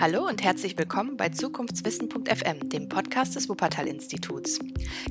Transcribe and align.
Hallo 0.00 0.26
und 0.26 0.42
herzlich 0.42 0.76
willkommen 0.76 1.16
bei 1.16 1.28
Zukunftswissen.fm, 1.28 2.68
dem 2.68 2.88
Podcast 2.88 3.36
des 3.36 3.48
Wuppertal-Instituts. 3.48 4.58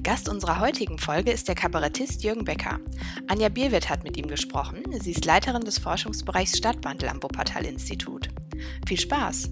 Gast 0.04 0.28
unserer 0.28 0.60
heutigen 0.60 1.00
Folge 1.00 1.32
ist 1.32 1.48
der 1.48 1.56
Kabarettist 1.56 2.22
Jürgen 2.22 2.44
Becker. 2.44 2.82
Anja 3.28 3.48
Bierwirt 3.48 3.90
hat 3.90 4.04
mit 4.04 4.18
ihm 4.18 4.28
gesprochen. 4.28 4.84
Sie 5.00 5.12
ist 5.12 5.24
Leiterin 5.24 5.64
des 5.64 5.80
Forschungsbereichs 5.80 6.58
Stadtwandel 6.58 7.08
am 7.08 7.24
Wuppertal-Institut. 7.24 8.28
Viel 8.86 9.00
Spaß! 9.00 9.52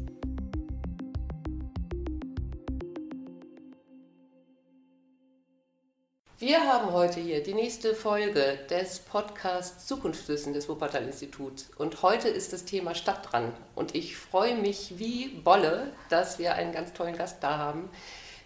Wir 6.52 6.68
haben 6.68 6.92
heute 6.92 7.22
hier 7.22 7.42
die 7.42 7.54
nächste 7.54 7.96
Folge 7.96 8.60
des 8.70 9.00
Podcasts 9.00 9.88
Zukunftswissen 9.88 10.52
des 10.52 10.68
Wuppertal-Instituts. 10.68 11.72
Und 11.78 12.02
heute 12.02 12.28
ist 12.28 12.52
das 12.52 12.66
Thema 12.66 12.94
Stadt 12.94 13.32
dran. 13.32 13.54
Und 13.74 13.96
ich 13.96 14.18
freue 14.18 14.56
mich 14.56 14.96
wie 14.98 15.30
Bolle, 15.30 15.94
dass 16.10 16.40
wir 16.40 16.56
einen 16.56 16.74
ganz 16.74 16.92
tollen 16.92 17.16
Gast 17.16 17.38
da 17.42 17.58
haben, 17.58 17.90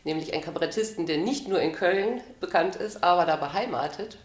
nämlich 0.03 0.33
einen 0.33 0.43
Kabarettisten, 0.43 1.07
der 1.07 1.17
nicht 1.17 1.47
nur 1.47 1.59
in 1.59 1.71
Köln 1.71 2.21
bekannt 2.39 2.75
ist, 2.75 3.03
aber 3.03 3.25
da 3.25 3.37
beheimatet. 3.37 4.19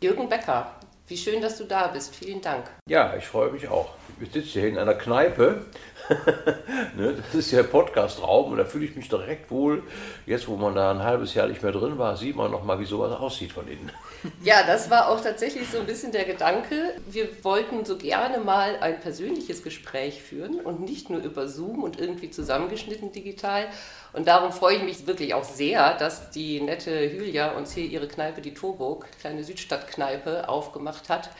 Jürgen 0.00 0.28
Becker. 0.28 0.76
Wie 1.08 1.16
schön, 1.16 1.42
dass 1.42 1.58
du 1.58 1.64
da 1.64 1.88
bist. 1.88 2.14
Vielen 2.14 2.40
Dank. 2.40 2.70
Ja, 2.88 3.16
ich 3.16 3.26
freue 3.26 3.50
mich 3.50 3.66
auch. 3.66 3.88
Ich 4.20 4.30
sitze 4.30 4.60
hier 4.60 4.68
in 4.68 4.78
einer 4.78 4.94
Kneipe 4.94 5.66
ne, 6.96 7.14
das 7.14 7.34
ist 7.34 7.52
ja 7.52 7.62
Podcast-Raum 7.62 8.52
und 8.52 8.58
da 8.58 8.64
fühle 8.64 8.84
ich 8.84 8.96
mich 8.96 9.08
direkt 9.08 9.50
wohl. 9.50 9.84
Jetzt, 10.26 10.48
wo 10.48 10.56
man 10.56 10.74
da 10.74 10.90
ein 10.90 11.02
halbes 11.02 11.34
Jahr 11.34 11.46
nicht 11.46 11.62
mehr 11.62 11.70
drin 11.70 11.98
war, 11.98 12.16
sieht 12.16 12.34
man 12.34 12.50
noch 12.50 12.64
mal, 12.64 12.80
wie 12.80 12.84
sowas 12.84 13.12
aussieht 13.18 13.52
von 13.52 13.66
innen. 13.68 13.90
Ja, 14.42 14.66
das 14.66 14.90
war 14.90 15.08
auch 15.08 15.20
tatsächlich 15.22 15.70
so 15.70 15.78
ein 15.78 15.86
bisschen 15.86 16.12
der 16.12 16.24
Gedanke. 16.24 16.94
Wir 17.06 17.26
wollten 17.42 17.86
so 17.86 17.96
gerne 17.96 18.36
mal 18.38 18.76
ein 18.80 19.00
persönliches 19.00 19.62
Gespräch 19.62 20.22
führen 20.22 20.60
und 20.60 20.80
nicht 20.80 21.08
nur 21.08 21.22
über 21.22 21.48
Zoom 21.48 21.82
und 21.82 21.98
irgendwie 21.98 22.30
zusammengeschnitten 22.30 23.12
digital. 23.12 23.68
Und 24.12 24.28
darum 24.28 24.52
freue 24.52 24.76
ich 24.76 24.82
mich 24.82 25.06
wirklich 25.06 25.32
auch 25.32 25.44
sehr, 25.44 25.94
dass 25.94 26.30
die 26.30 26.60
nette 26.60 27.02
Julia 27.04 27.52
uns 27.52 27.72
hier 27.72 27.84
ihre 27.84 28.08
Kneipe, 28.08 28.42
die 28.42 28.52
Torburg, 28.52 29.06
kleine 29.20 29.42
Südstadtkneipe, 29.42 30.50
aufgemacht 30.50 31.08
hat 31.08 31.30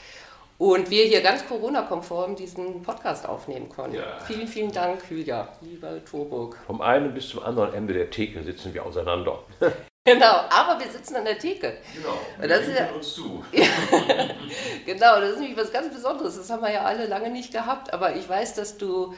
und 0.60 0.90
wir 0.90 1.04
hier 1.06 1.22
ganz 1.22 1.48
Corona-konform 1.48 2.36
diesen 2.36 2.82
Podcast 2.82 3.26
aufnehmen 3.26 3.70
konnten. 3.70 3.96
Ja. 3.96 4.20
Vielen, 4.26 4.46
vielen 4.46 4.70
Dank, 4.70 5.00
Julia, 5.08 5.48
lieber 5.62 6.04
Torburg. 6.04 6.58
Vom 6.66 6.82
einen 6.82 7.14
bis 7.14 7.30
zum 7.30 7.42
anderen 7.42 7.72
Ende 7.72 7.94
der 7.94 8.10
Theke 8.10 8.44
sitzen 8.44 8.74
wir 8.74 8.84
auseinander. 8.84 9.42
Genau, 10.02 10.40
aber 10.48 10.82
wir 10.82 10.90
sitzen 10.90 11.16
an 11.16 11.26
der 11.26 11.38
Theke. 11.38 11.76
Genau, 11.94 12.18
wir 12.38 12.48
das 12.48 12.66
ist 12.66 12.78
ja, 12.78 12.90
uns 12.90 13.14
zu. 13.14 13.44
genau, 14.86 15.20
das 15.20 15.32
ist 15.32 15.40
nämlich 15.40 15.58
was 15.58 15.70
ganz 15.70 15.92
Besonderes. 15.92 16.36
Das 16.36 16.48
haben 16.48 16.62
wir 16.62 16.72
ja 16.72 16.84
alle 16.84 17.06
lange 17.06 17.28
nicht 17.28 17.52
gehabt. 17.52 17.92
Aber 17.92 18.16
ich 18.16 18.26
weiß, 18.26 18.54
dass 18.54 18.78
du 18.78 19.14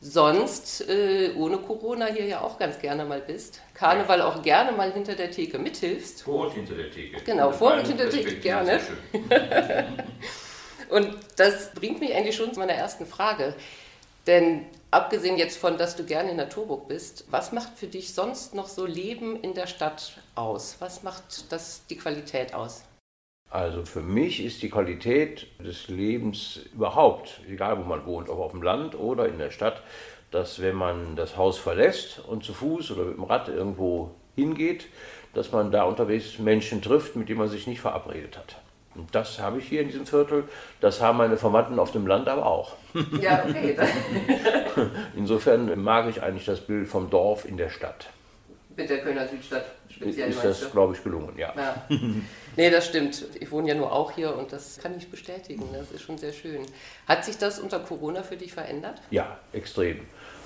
sonst 0.00 0.88
äh, 0.88 1.32
ohne 1.36 1.58
Corona 1.58 2.06
hier 2.06 2.26
ja 2.26 2.42
auch 2.42 2.60
ganz 2.60 2.78
gerne 2.78 3.04
mal 3.04 3.20
bist. 3.20 3.60
Karneval 3.74 4.22
auch 4.22 4.40
gerne 4.40 4.70
mal 4.70 4.92
hinter 4.92 5.16
der 5.16 5.32
Theke 5.32 5.58
mithilfst. 5.58 6.22
Vor 6.22 6.46
und 6.46 6.52
hinter 6.52 6.74
der 6.74 6.92
Theke. 6.92 7.20
Genau, 7.24 7.50
vor 7.50 7.74
und 7.74 7.86
hinter 7.88 8.04
der 8.04 8.10
Theke 8.10 8.36
gerne. 8.36 8.80
Und 10.90 11.16
das 11.36 11.72
bringt 11.72 12.00
mich 12.00 12.14
eigentlich 12.14 12.36
schon 12.36 12.52
zu 12.52 12.60
meiner 12.60 12.72
ersten 12.72 13.06
Frage. 13.06 13.54
Denn 14.26 14.66
abgesehen 14.90 15.38
jetzt 15.38 15.56
von, 15.56 15.78
dass 15.78 15.96
du 15.96 16.04
gerne 16.04 16.30
in 16.30 16.36
der 16.36 16.48
Turburg 16.48 16.88
bist, 16.88 17.24
was 17.30 17.52
macht 17.52 17.78
für 17.78 17.86
dich 17.86 18.12
sonst 18.12 18.54
noch 18.54 18.68
so 18.68 18.86
Leben 18.86 19.40
in 19.40 19.54
der 19.54 19.66
Stadt 19.66 20.18
aus? 20.34 20.76
Was 20.80 21.02
macht 21.02 21.50
das 21.52 21.86
die 21.88 21.96
Qualität 21.96 22.54
aus? 22.54 22.84
Also 23.48 23.84
für 23.84 24.02
mich 24.02 24.44
ist 24.44 24.62
die 24.62 24.70
Qualität 24.70 25.48
des 25.58 25.88
Lebens 25.88 26.60
überhaupt, 26.72 27.40
egal 27.48 27.78
wo 27.78 27.82
man 27.82 28.06
wohnt, 28.06 28.28
ob 28.28 28.38
auf 28.38 28.52
dem 28.52 28.62
Land 28.62 28.94
oder 28.94 29.28
in 29.28 29.38
der 29.38 29.50
Stadt, 29.50 29.82
dass 30.30 30.62
wenn 30.62 30.76
man 30.76 31.16
das 31.16 31.36
Haus 31.36 31.58
verlässt 31.58 32.20
und 32.20 32.44
zu 32.44 32.54
Fuß 32.54 32.92
oder 32.92 33.04
mit 33.04 33.16
dem 33.16 33.24
Rad 33.24 33.48
irgendwo 33.48 34.12
hingeht, 34.36 34.86
dass 35.34 35.50
man 35.50 35.72
da 35.72 35.82
unterwegs 35.82 36.38
Menschen 36.38 36.82
trifft, 36.82 37.16
mit 37.16 37.28
denen 37.28 37.40
man 37.40 37.48
sich 37.48 37.66
nicht 37.66 37.80
verabredet 37.80 38.38
hat. 38.38 38.56
Und 38.94 39.14
das 39.14 39.38
habe 39.38 39.58
ich 39.58 39.68
hier 39.68 39.82
in 39.82 39.88
diesem 39.88 40.06
Viertel. 40.06 40.44
Das 40.80 41.00
haben 41.00 41.18
meine 41.18 41.36
Verwandten 41.36 41.78
auf 41.78 41.92
dem 41.92 42.06
Land 42.06 42.28
aber 42.28 42.46
auch. 42.46 42.76
Ja, 43.20 43.44
okay. 43.48 43.76
Insofern 45.16 45.80
mag 45.80 46.08
ich 46.08 46.22
eigentlich 46.22 46.46
das 46.46 46.60
Bild 46.60 46.88
vom 46.88 47.08
Dorf 47.08 47.44
in 47.44 47.56
der 47.56 47.70
Stadt. 47.70 48.10
Mit 48.76 48.90
der 48.90 48.98
Kölner 48.98 49.28
Südstadt 49.28 49.64
speziell. 50.00 50.30
Ist 50.30 50.44
das, 50.44 50.70
glaube 50.72 50.94
ich, 50.94 51.04
gelungen, 51.04 51.36
ja. 51.38 51.52
ja. 51.56 51.86
Nee, 52.56 52.68
das 52.68 52.86
stimmt. 52.86 53.24
Ich 53.38 53.50
wohne 53.52 53.68
ja 53.68 53.74
nur 53.74 53.92
auch 53.92 54.10
hier 54.10 54.36
und 54.36 54.52
das 54.52 54.78
kann 54.78 54.96
ich 54.98 55.08
bestätigen. 55.08 55.62
Das 55.72 55.92
ist 55.92 56.02
schon 56.02 56.18
sehr 56.18 56.32
schön. 56.32 56.62
Hat 57.06 57.24
sich 57.24 57.38
das 57.38 57.60
unter 57.60 57.78
Corona 57.78 58.22
für 58.22 58.36
dich 58.36 58.52
verändert? 58.52 59.00
Ja, 59.10 59.38
extrem. 59.52 60.00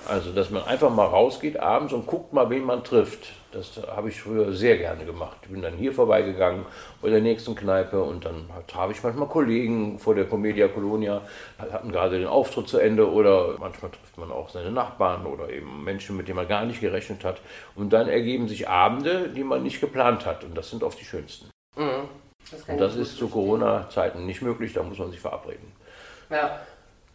Also, 0.07 0.33
dass 0.33 0.51
man 0.51 0.65
einfach 0.65 0.91
mal 0.91 1.07
rausgeht 1.07 1.59
abends 1.59 1.93
und 1.93 2.07
guckt 2.07 2.33
mal, 2.33 2.51
wen 2.51 2.65
man 2.65 2.85
trifft. 2.85 3.33
Das 3.53 3.81
habe 3.87 4.09
ich 4.09 4.21
früher 4.21 4.53
sehr 4.53 4.77
gerne 4.79 5.05
gemacht. 5.05 5.37
Ich 5.43 5.51
bin 5.51 5.63
dann 5.63 5.75
hier 5.75 5.93
vorbeigegangen 5.93 6.67
bei 7.01 7.09
der 7.09 7.21
nächsten 7.21 7.55
Kneipe 7.55 8.03
und 8.03 8.25
dann 8.25 8.51
traf 8.67 8.91
ich 8.91 9.03
manchmal 9.03 9.29
Kollegen 9.29 9.99
vor 10.01 10.17
der 10.17 10.25
Comedia 10.25 10.67
Colonia, 10.67 11.23
hatten 11.59 11.93
gerade 11.93 12.19
den 12.19 12.27
Auftritt 12.27 12.69
zu 12.69 12.79
Ende 12.79 13.11
oder 13.11 13.55
manchmal 13.61 13.93
trifft 13.93 14.19
man 14.19 14.33
auch 14.33 14.51
seine 14.51 14.73
Nachbarn 14.73 15.25
oder 15.25 15.51
eben 15.51 15.85
Menschen, 15.85 16.17
mit 16.17 16.27
denen 16.27 16.37
man 16.37 16.49
gar 16.49 16.65
nicht 16.65 16.81
gerechnet 16.81 17.23
hat. 17.25 17.41
Und 17.77 17.93
dann 17.93 18.09
ergeben 18.09 18.49
sich 18.49 18.69
Abende, 18.69 19.29
die 19.29 19.45
man 19.45 19.63
nicht 19.63 19.81
geplant 19.81 20.27
hat 20.27 20.43
und 20.43 20.57
das 20.57 20.71
sind 20.71 20.83
oft 20.83 21.01
die 21.01 21.05
schönsten. 21.05 21.49
Mhm. 21.77 22.09
Das 22.51 22.63
und 22.69 22.79
das 22.79 22.97
ist 22.97 23.17
zu 23.17 23.29
Corona-Zeiten 23.29 24.27
nicht 24.27 24.43
möglich, 24.43 24.73
da 24.73 24.83
muss 24.83 24.99
man 24.99 25.11
sich 25.11 25.21
verabreden. 25.21 25.73
Ja. 26.29 26.61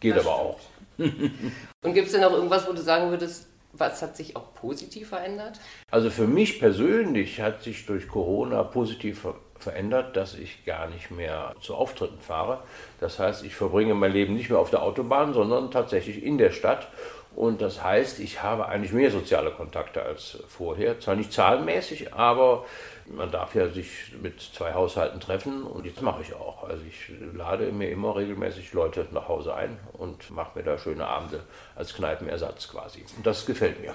Geht 0.00 0.18
aber 0.18 0.32
auch. 0.32 0.58
Und 1.82 1.94
gibt 1.94 2.06
es 2.06 2.12
denn 2.12 2.20
noch 2.20 2.32
irgendwas, 2.32 2.68
wo 2.68 2.72
du 2.72 2.82
sagen 2.82 3.10
würdest, 3.10 3.46
was 3.72 4.02
hat 4.02 4.16
sich 4.16 4.36
auch 4.36 4.52
positiv 4.54 5.10
verändert? 5.10 5.60
Also 5.90 6.10
für 6.10 6.26
mich 6.26 6.58
persönlich 6.58 7.40
hat 7.40 7.62
sich 7.62 7.86
durch 7.86 8.08
Corona 8.08 8.62
positiv 8.64 9.26
verändert, 9.58 10.16
dass 10.16 10.34
ich 10.34 10.64
gar 10.64 10.88
nicht 10.88 11.10
mehr 11.10 11.54
zu 11.60 11.74
Auftritten 11.74 12.20
fahre. 12.20 12.62
Das 12.98 13.18
heißt, 13.18 13.44
ich 13.44 13.54
verbringe 13.54 13.94
mein 13.94 14.12
Leben 14.12 14.34
nicht 14.34 14.50
mehr 14.50 14.58
auf 14.58 14.70
der 14.70 14.82
Autobahn, 14.82 15.34
sondern 15.34 15.70
tatsächlich 15.70 16.22
in 16.22 16.38
der 16.38 16.50
Stadt 16.50 16.88
und 17.36 17.62
das 17.62 17.82
heißt, 17.82 18.20
ich 18.20 18.42
habe 18.42 18.66
eigentlich 18.66 18.92
mehr 18.92 19.10
soziale 19.10 19.50
Kontakte 19.52 20.02
als 20.02 20.38
vorher. 20.48 20.98
Zwar 20.98 21.14
nicht 21.14 21.32
zahlenmäßig, 21.32 22.12
aber 22.12 22.64
man 23.06 23.30
darf 23.30 23.54
ja 23.54 23.68
sich 23.68 24.12
mit 24.20 24.40
zwei 24.40 24.74
Haushalten 24.74 25.20
treffen 25.20 25.62
und 25.62 25.86
jetzt 25.86 26.02
mache 26.02 26.22
ich 26.22 26.34
auch. 26.34 26.64
Also 26.64 26.82
ich 26.86 27.12
lade 27.34 27.70
mir 27.72 27.90
immer 27.90 28.16
regelmäßig 28.16 28.72
Leute 28.72 29.06
nach 29.12 29.28
Hause 29.28 29.54
ein 29.54 29.78
und 29.92 30.30
mache 30.30 30.58
mir 30.58 30.64
da 30.64 30.78
schöne 30.78 31.06
Abende 31.06 31.42
als 31.76 31.94
Kneipenersatz 31.94 32.68
quasi. 32.68 33.04
Und 33.16 33.26
das 33.26 33.46
gefällt 33.46 33.80
mir. 33.80 33.94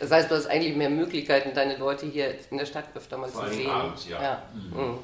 Das 0.00 0.10
heißt, 0.10 0.30
du 0.30 0.34
hast 0.34 0.46
eigentlich 0.46 0.76
mehr 0.76 0.90
Möglichkeiten, 0.90 1.54
deine 1.54 1.76
Leute 1.76 2.06
hier 2.06 2.34
in 2.50 2.58
der 2.58 2.66
Stadt 2.66 2.84
öfter 2.94 3.16
mal 3.16 3.28
Vor 3.28 3.46
zu 3.46 3.54
sehen. 3.54 3.70
Abends, 3.70 4.08
ja. 4.08 4.22
ja. 4.22 4.42
Mhm. 4.52 4.98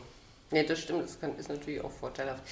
Nee, 0.53 0.65
das 0.65 0.81
stimmt, 0.81 1.05
das 1.05 1.21
kann, 1.21 1.37
ist 1.37 1.49
natürlich 1.49 1.83
auch 1.83 1.93
vorteilhaft. 1.93 2.43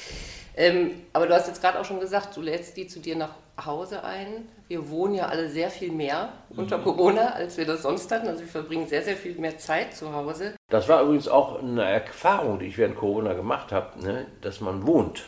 Ähm, 0.57 1.03
aber 1.13 1.27
du 1.27 1.35
hast 1.35 1.49
jetzt 1.49 1.61
gerade 1.61 1.81
auch 1.81 1.85
schon 1.85 1.99
gesagt, 1.99 2.37
du 2.37 2.43
lädst 2.43 2.77
die 2.77 2.87
zu 2.87 3.01
dir 3.01 3.17
nach 3.17 3.35
Hause 3.65 4.05
ein. 4.05 4.49
Wir 4.69 4.89
wohnen 4.89 5.15
ja 5.15 5.27
alle 5.27 5.49
sehr 5.49 5.69
viel 5.69 5.91
mehr 5.91 6.33
unter 6.51 6.79
mhm. 6.79 6.85
Corona, 6.85 7.33
als 7.33 7.57
wir 7.57 7.67
das 7.67 7.83
sonst 7.83 8.11
hatten. 8.13 8.29
Also 8.29 8.43
wir 8.43 8.49
verbringen 8.49 8.87
sehr, 8.87 9.03
sehr 9.03 9.17
viel 9.17 9.37
mehr 9.39 9.59
Zeit 9.59 9.97
zu 9.97 10.13
Hause. 10.13 10.55
Das 10.71 10.89
war 10.89 11.03
übrigens 11.03 11.27
auch 11.27 11.61
eine 11.61 11.85
Erfahrung, 11.85 12.61
die 12.61 12.67
ich 12.67 12.79
während 12.79 12.97
Corona 12.97 13.33
gemacht 13.33 13.73
habe, 13.73 14.01
ne? 14.01 14.27
dass 14.43 14.61
man 14.61 14.87
wohnt. 14.87 15.25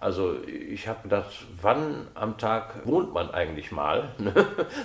Also 0.00 0.36
ich 0.44 0.86
habe 0.86 1.02
gedacht, 1.02 1.32
wann 1.60 2.06
am 2.14 2.38
Tag 2.38 2.86
wohnt 2.86 3.12
man 3.12 3.30
eigentlich 3.30 3.72
mal? 3.72 4.10
Ne? 4.18 4.32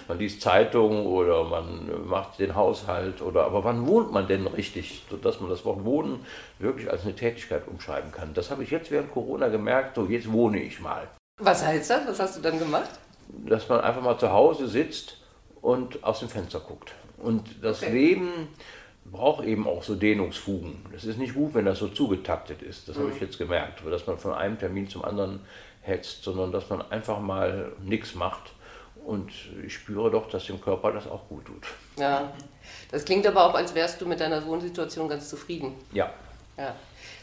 man 0.08 0.20
liest 0.20 0.42
Zeitungen 0.42 1.06
oder 1.06 1.44
man 1.44 2.08
macht 2.08 2.40
den 2.40 2.56
Haushalt 2.56 3.22
oder 3.22 3.44
aber 3.44 3.64
wann 3.64 3.86
wohnt 3.86 4.12
man 4.12 4.28
denn 4.28 4.48
richtig, 4.48 5.04
sodass 5.10 5.40
man 5.42 5.50
das 5.50 5.66
Wort 5.66 5.84
Wohnen 5.84 6.26
wirklich 6.60 6.90
als 6.90 7.04
eine 7.04 7.16
Tätigkeit 7.16 7.68
umschreiben 7.68 8.12
kann. 8.12 8.34
Das 8.34 8.52
habe 8.52 8.64
ich 8.64 8.72
jetzt 8.72 8.90
während 8.90 9.12
Corona 9.12 9.50
gemerkt, 9.50 9.96
so 9.96 10.06
jetzt 10.06 10.32
wohne 10.32 10.62
ich 10.62 10.80
mal. 10.80 11.08
Was 11.42 11.66
heißt 11.66 11.90
das? 11.90 12.08
Was 12.08 12.20
hast 12.20 12.38
du 12.38 12.42
dann 12.42 12.58
gemacht? 12.58 12.90
Dass 13.28 13.68
man 13.68 13.82
einfach 13.82 14.02
mal 14.02 14.18
zu 14.18 14.32
Hause 14.32 14.68
sitzt 14.68 15.18
und 15.62 16.04
aus 16.04 16.20
dem 16.20 16.30
Fenster 16.30 16.60
guckt. 16.60 16.94
Und 17.18 17.64
das 17.64 17.82
okay. 17.82 17.92
Leben 17.92 18.50
braucht 19.14 19.46
eben 19.46 19.68
auch 19.68 19.84
so 19.84 19.96
Dehnungsfugen. 19.96 20.86
Das 20.92 21.06
ist 21.06 21.18
nicht 21.18 21.36
gut, 21.36 21.54
wenn 21.54 21.64
das 21.64 21.80
so 21.80 21.88
zugetaktet 21.88 22.62
ist. 22.62 22.90
Das 22.90 22.98
mhm. 22.98 23.04
habe 23.04 23.12
ich 23.14 23.22
jetzt 23.22 23.38
gemerkt, 23.38 23.82
dass 23.90 24.06
man 24.06 24.18
von 24.18 24.34
einem 24.34 24.60
Termin 24.60 24.90
zum 24.90 25.06
anderen 25.06 25.40
hetzt, 25.82 26.24
sondern 26.24 26.52
dass 26.52 26.70
man 26.70 26.82
einfach 26.92 27.20
mal 27.20 27.72
nichts 27.82 28.16
macht. 28.16 28.52
Und 29.06 29.32
ich 29.66 29.74
spüre 29.74 30.10
doch, 30.10 30.30
dass 30.30 30.46
dem 30.46 30.60
Körper 30.60 30.92
das 30.92 31.08
auch 31.08 31.28
gut 31.28 31.46
tut. 31.46 31.68
Ja, 31.98 32.34
das 32.92 33.06
klingt 33.06 33.28
aber 33.28 33.46
auch, 33.46 33.54
als 33.54 33.76
wärst 33.76 34.02
du 34.02 34.06
mit 34.06 34.20
deiner 34.20 34.46
Wohnsituation 34.46 35.08
ganz 35.08 35.30
zufrieden. 35.30 35.74
Ja. 35.92 36.12
Ja. 36.58 36.76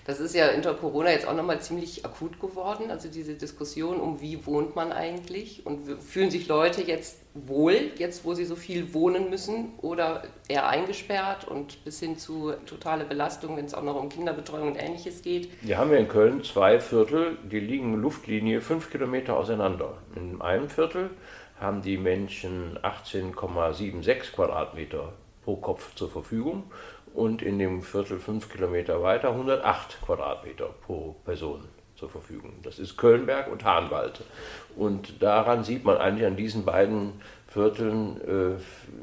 Das 0.06 0.20
ist 0.20 0.35
ja 0.35 0.55
unter 0.55 0.75
Corona 0.75 1.11
jetzt 1.11 1.26
auch 1.26 1.35
nochmal 1.35 1.61
ziemlich 1.61 2.05
akut 2.05 2.41
geworden, 2.41 2.91
also 2.91 3.08
diese 3.08 3.35
Diskussion 3.35 4.00
um 4.00 4.20
wie 4.20 4.44
wohnt 4.47 4.75
man 4.75 4.93
eigentlich 4.93 5.67
und 5.67 6.02
fühlen 6.02 6.31
sich 6.31 6.49
Leute 6.49 6.82
jetzt 6.82 7.19
wohl, 7.35 7.93
jetzt 7.97 8.25
wo 8.25 8.35
sie 8.35 8.44
so 8.44 8.56
viel 8.56 8.93
wohnen 8.93 9.31
müssen 9.31 9.73
oder 9.82 10.25
eher 10.49 10.69
eingesperrt 10.69 11.47
und 11.47 11.85
bis 11.85 12.00
hin 12.00 12.19
zu 12.19 12.52
totale 12.67 13.05
Belastung, 13.05 13.56
wenn 13.56 13.67
es 13.67 13.75
auch 13.75 13.82
noch 13.85 14.00
um 14.00 14.08
Kinderbetreuung 14.08 14.69
und 14.69 14.76
ähnliches 14.76 15.23
geht. 15.23 15.49
Wir 15.62 15.79
haben 15.79 15.93
ja 15.93 15.99
in 15.99 16.08
Köln 16.08 16.43
zwei 16.43 16.81
Viertel, 16.81 17.38
die 17.50 17.61
liegen 17.61 17.94
Luftlinie 17.94 18.61
fünf 18.61 18.91
Kilometer 18.91 19.37
auseinander. 19.37 19.99
In 20.17 20.41
einem 20.41 20.69
Viertel 20.69 21.11
haben 21.61 21.82
die 21.82 21.99
Menschen 21.99 22.79
18,76 22.82 24.32
Quadratmeter 24.32 25.12
pro 25.44 25.56
Kopf 25.56 25.94
zur 25.94 26.11
Verfügung 26.11 26.64
und 27.15 27.43
in 27.43 27.59
dem 27.59 27.83
Viertel 27.83 28.19
fünf 28.19 28.51
Kilometer 28.51 29.03
weiter 29.03 29.31
108 29.31 30.01
Quadratmeter 30.03 30.71
pro 30.87 31.17
Person 31.25 31.65
zur 31.97 32.09
Verfügung. 32.09 32.55
Das 32.62 32.79
ist 32.79 32.97
Kölnberg 32.97 33.51
und 33.51 33.65
Hahnwald. 33.65 34.23
Und 34.77 35.23
daran 35.23 35.65
sieht 35.65 35.85
man 35.85 35.99
eigentlich 35.99 36.27
an 36.27 36.37
diesen 36.37 36.65
beiden 36.65 37.21
Vierteln, 37.47 38.21
äh, 38.23 38.61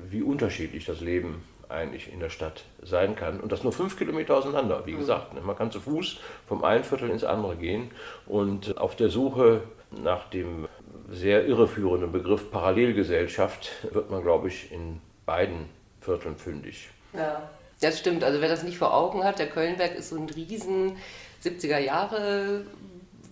wie 0.09 0.23
unterschiedlich 0.23 0.85
das 0.85 1.01
Leben 1.01 1.43
eigentlich 1.69 2.11
in 2.11 2.19
der 2.19 2.29
Stadt 2.29 2.63
sein 2.81 3.15
kann. 3.15 3.39
Und 3.39 3.51
das 3.51 3.63
nur 3.63 3.73
fünf 3.73 3.97
Kilometer 3.97 4.37
auseinander, 4.37 4.83
wie 4.85 4.93
mhm. 4.93 4.99
gesagt. 4.99 5.33
Ne? 5.33 5.41
Man 5.41 5.55
kann 5.55 5.71
zu 5.71 5.79
Fuß 5.79 6.19
vom 6.47 6.63
einen 6.63 6.83
Viertel 6.83 7.09
ins 7.09 7.23
andere 7.23 7.55
gehen. 7.55 7.91
Und 8.25 8.77
auf 8.77 8.95
der 8.95 9.09
Suche 9.09 9.61
nach 9.91 10.29
dem 10.29 10.67
sehr 11.09 11.45
irreführenden 11.45 12.11
Begriff 12.11 12.51
Parallelgesellschaft 12.51 13.69
wird 13.93 14.09
man, 14.09 14.23
glaube 14.23 14.47
ich, 14.47 14.71
in 14.71 15.01
beiden 15.25 15.69
Vierteln 16.01 16.35
fündig. 16.37 16.89
Ja, 17.13 17.49
das 17.81 17.99
stimmt. 17.99 18.23
Also 18.23 18.41
wer 18.41 18.49
das 18.49 18.63
nicht 18.63 18.77
vor 18.77 18.93
Augen 18.93 19.23
hat, 19.23 19.39
der 19.39 19.47
Kölnberg 19.47 19.95
ist 19.95 20.09
so 20.09 20.15
ein 20.15 20.29
riesen 20.29 20.97
70er 21.43 21.77
Jahre 21.77 22.65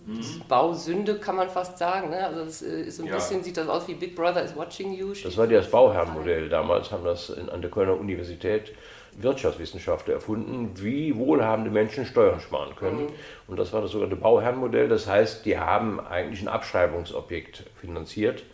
mhm. 0.06 0.42
Bausünde, 0.48 1.18
kann 1.18 1.36
man 1.36 1.50
fast 1.50 1.78
sagen. 1.78 2.10
Ne? 2.10 2.24
Also 2.24 2.42
es 2.42 2.62
äh, 2.62 2.82
ist 2.82 2.96
so 2.96 3.02
ein 3.02 3.08
ja. 3.08 3.14
bisschen, 3.14 3.42
sieht 3.42 3.56
das 3.56 3.68
aus 3.68 3.88
wie 3.88 3.94
Big 3.94 4.14
Brother 4.14 4.42
is 4.42 4.54
watching 4.56 4.92
you. 4.92 5.12
Das 5.22 5.36
war 5.36 5.46
das 5.46 5.70
Bauherrenmodell. 5.70 6.48
Damals 6.48 6.90
haben 6.90 7.04
das 7.04 7.30
in, 7.30 7.48
an 7.48 7.60
der 7.60 7.70
Kölner 7.70 7.98
Universität 7.98 8.72
Wirtschaftswissenschaftler 9.18 10.14
erfunden, 10.14 10.72
wie 10.76 11.16
wohlhabende 11.16 11.70
Menschen 11.70 12.04
Steuern 12.04 12.40
sparen 12.40 12.76
können. 12.76 13.04
Mhm. 13.04 13.12
Und 13.48 13.58
das 13.58 13.72
war 13.72 13.80
das 13.80 13.90
sogenannte 13.90 14.16
Bauherrenmodell. 14.16 14.88
Das 14.88 15.06
heißt, 15.06 15.44
die 15.44 15.58
haben 15.58 16.00
eigentlich 16.00 16.42
ein 16.42 16.48
Abschreibungsobjekt 16.48 17.64
finanziert, 17.80 18.44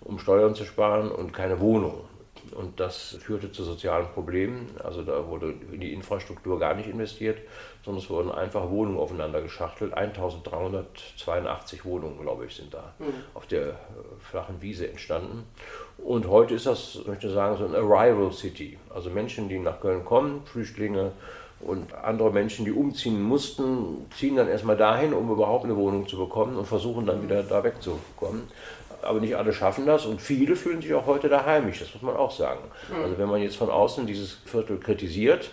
um 0.00 0.18
Steuern 0.18 0.54
zu 0.54 0.64
sparen 0.64 1.10
und 1.10 1.32
keine 1.32 1.60
Wohnung. 1.60 2.00
Und 2.54 2.80
das 2.80 3.16
führte 3.20 3.52
zu 3.52 3.64
sozialen 3.64 4.06
Problemen. 4.08 4.66
Also 4.82 5.02
da 5.02 5.26
wurde 5.26 5.54
in 5.72 5.80
die 5.80 5.92
Infrastruktur 5.92 6.58
gar 6.58 6.74
nicht 6.74 6.88
investiert, 6.88 7.38
sondern 7.84 8.02
es 8.02 8.10
wurden 8.10 8.30
einfach 8.30 8.70
Wohnungen 8.70 8.98
aufeinander 8.98 9.42
geschachtelt. 9.42 9.94
1382 9.94 11.84
Wohnungen, 11.84 12.20
glaube 12.20 12.46
ich, 12.46 12.56
sind 12.56 12.74
da 12.74 12.94
mhm. 12.98 13.12
auf 13.34 13.46
der 13.46 13.68
äh, 13.68 13.72
flachen 14.20 14.60
Wiese 14.60 14.88
entstanden. 14.88 15.44
Und 15.98 16.28
heute 16.28 16.54
ist 16.54 16.66
das, 16.66 17.00
möchte 17.06 17.28
ich 17.28 17.32
sagen, 17.32 17.56
so 17.56 17.64
ein 17.64 17.74
Arrival 17.74 18.32
City. 18.32 18.78
Also 18.94 19.10
Menschen, 19.10 19.48
die 19.48 19.58
nach 19.58 19.80
Köln 19.80 20.04
kommen, 20.04 20.42
Flüchtlinge 20.44 21.12
und 21.60 21.94
andere 21.94 22.30
Menschen, 22.30 22.64
die 22.66 22.72
umziehen 22.72 23.22
mussten, 23.22 24.06
ziehen 24.14 24.36
dann 24.36 24.48
erstmal 24.48 24.76
dahin, 24.76 25.14
um 25.14 25.30
überhaupt 25.30 25.64
eine 25.64 25.76
Wohnung 25.76 26.06
zu 26.06 26.18
bekommen 26.18 26.56
und 26.56 26.66
versuchen 26.66 27.06
dann 27.06 27.22
wieder 27.22 27.42
da 27.42 27.64
wegzukommen 27.64 28.42
aber 29.06 29.20
nicht 29.20 29.36
alle 29.36 29.52
schaffen 29.52 29.86
das 29.86 30.06
und 30.06 30.20
viele 30.20 30.56
fühlen 30.56 30.82
sich 30.82 30.94
auch 30.94 31.06
heute 31.06 31.28
daheimisch, 31.28 31.80
das 31.80 31.92
muss 31.94 32.02
man 32.02 32.16
auch 32.16 32.30
sagen. 32.30 32.60
Mhm. 32.90 33.04
Also 33.04 33.18
wenn 33.18 33.28
man 33.28 33.42
jetzt 33.42 33.56
von 33.56 33.70
außen 33.70 34.06
dieses 34.06 34.32
Viertel 34.44 34.78
kritisiert, 34.78 35.50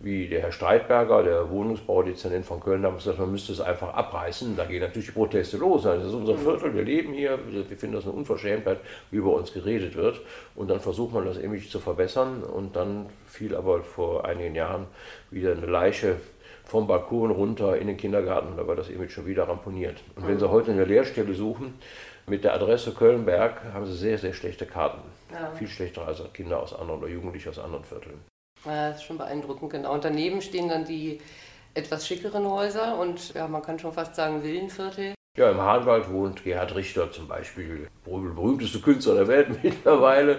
wie 0.00 0.26
der 0.26 0.40
Herr 0.40 0.52
Streitberger, 0.52 1.22
der 1.22 1.50
Wohnungsbaudezernent 1.50 2.44
von 2.44 2.58
Köln, 2.60 2.82
damals 2.82 3.04
gesagt, 3.04 3.20
man 3.20 3.30
müsste 3.30 3.52
es 3.52 3.60
einfach 3.60 3.94
abreißen. 3.94 4.56
Da 4.56 4.64
gehen 4.64 4.80
natürlich 4.80 5.06
die 5.06 5.14
Proteste 5.14 5.58
los. 5.58 5.84
Das 5.84 6.04
ist 6.04 6.12
unser 6.12 6.34
mhm. 6.34 6.38
Viertel, 6.38 6.74
wir 6.74 6.82
leben 6.82 7.12
hier, 7.12 7.38
wir 7.48 7.64
finden 7.64 7.94
das 7.94 8.04
eine 8.04 8.12
Unverschämtheit, 8.12 8.78
wie 9.12 9.18
über 9.18 9.32
uns 9.32 9.52
geredet 9.52 9.94
wird. 9.94 10.20
Und 10.56 10.70
dann 10.70 10.80
versucht 10.80 11.14
man 11.14 11.24
das 11.24 11.36
irgendwie 11.36 11.66
zu 11.66 11.78
verbessern. 11.78 12.42
Und 12.42 12.74
dann 12.74 13.06
fiel 13.28 13.54
aber 13.54 13.82
vor 13.82 14.24
einigen 14.24 14.56
Jahren 14.56 14.86
wieder 15.30 15.52
eine 15.52 15.66
Leiche 15.66 16.16
vom 16.64 16.86
Balkon 16.86 17.30
runter 17.30 17.76
in 17.76 17.86
den 17.86 17.96
Kindergarten 17.96 18.48
und 18.48 18.56
da 18.56 18.66
war 18.66 18.76
das 18.76 18.88
Image 18.88 19.10
schon 19.10 19.26
wieder 19.26 19.48
ramponiert. 19.48 19.96
Und 20.16 20.26
wenn 20.26 20.38
Sie 20.38 20.48
heute 20.48 20.70
eine 20.70 20.84
Lehrstelle 20.84 21.34
suchen, 21.34 21.74
mit 22.32 22.44
der 22.44 22.54
Adresse 22.54 22.92
Kölnberg 22.92 23.60
haben 23.74 23.84
sie 23.84 23.94
sehr, 23.94 24.16
sehr 24.16 24.32
schlechte 24.32 24.64
Karten. 24.64 25.02
Ja. 25.30 25.50
Viel 25.50 25.68
schlechter 25.68 26.06
als 26.06 26.22
Kinder 26.32 26.62
aus 26.62 26.72
anderen 26.72 27.00
oder 27.00 27.10
Jugendliche 27.10 27.50
aus 27.50 27.58
anderen 27.58 27.84
Vierteln. 27.84 28.24
Ja, 28.64 28.88
das 28.88 29.00
ist 29.00 29.02
schon 29.02 29.18
beeindruckend, 29.18 29.70
genau. 29.70 29.92
Und 29.92 30.02
daneben 30.02 30.40
stehen 30.40 30.70
dann 30.70 30.86
die 30.86 31.20
etwas 31.74 32.06
schickeren 32.06 32.48
Häuser 32.48 32.98
und 32.98 33.34
ja, 33.34 33.46
man 33.48 33.60
kann 33.60 33.78
schon 33.78 33.92
fast 33.92 34.14
sagen 34.14 34.42
Villenviertel. 34.42 35.12
Ja, 35.36 35.50
im 35.50 35.60
Hahnwald 35.60 36.10
wohnt 36.10 36.42
Gerhard 36.42 36.74
Richter 36.74 37.12
zum 37.12 37.28
Beispiel, 37.28 37.88
berühmteste 38.04 38.80
Künstler 38.80 39.14
der 39.14 39.28
Welt 39.28 39.48
mittlerweile. 39.62 40.38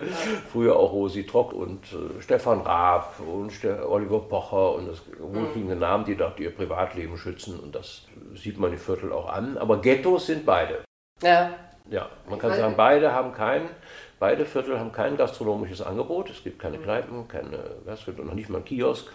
Früher 0.51 0.75
auch 0.75 0.93
Rosi 0.93 1.27
Trock 1.27 1.53
und 1.53 1.83
äh, 1.93 2.21
Stefan 2.21 2.61
Raab 2.61 3.19
und 3.19 3.53
Oliver 3.87 4.19
Pocher 4.21 4.73
und 4.73 4.87
das 4.87 5.03
wohlklingende 5.19 5.75
mhm. 5.75 5.81
Namen, 5.81 6.05
die 6.05 6.15
dort 6.15 6.39
ihr 6.39 6.55
Privatleben 6.55 7.17
schützen 7.17 7.59
und 7.59 7.75
das 7.75 8.07
sieht 8.33 8.57
man 8.57 8.73
im 8.73 8.79
Viertel 8.79 9.13
auch 9.13 9.31
an. 9.31 9.59
Aber 9.59 9.79
Ghettos 9.79 10.25
sind 10.25 10.43
beide. 10.43 10.83
Ja, 11.21 11.51
ja, 11.89 12.09
man 12.29 12.39
kann 12.39 12.53
sagen, 12.53 12.75
beide 12.77 13.11
haben 13.11 13.33
kein, 13.33 13.63
beide 14.19 14.45
Viertel 14.45 14.79
haben 14.79 14.91
kein 14.91 15.17
gastronomisches 15.17 15.81
Angebot. 15.81 16.29
Es 16.29 16.43
gibt 16.43 16.59
keine 16.59 16.77
Kneipen, 16.77 17.27
keine 17.27 17.57
und 17.87 18.25
noch 18.25 18.33
nicht 18.33 18.49
mal 18.49 18.57
einen 18.57 18.65
Kiosk. 18.65 19.07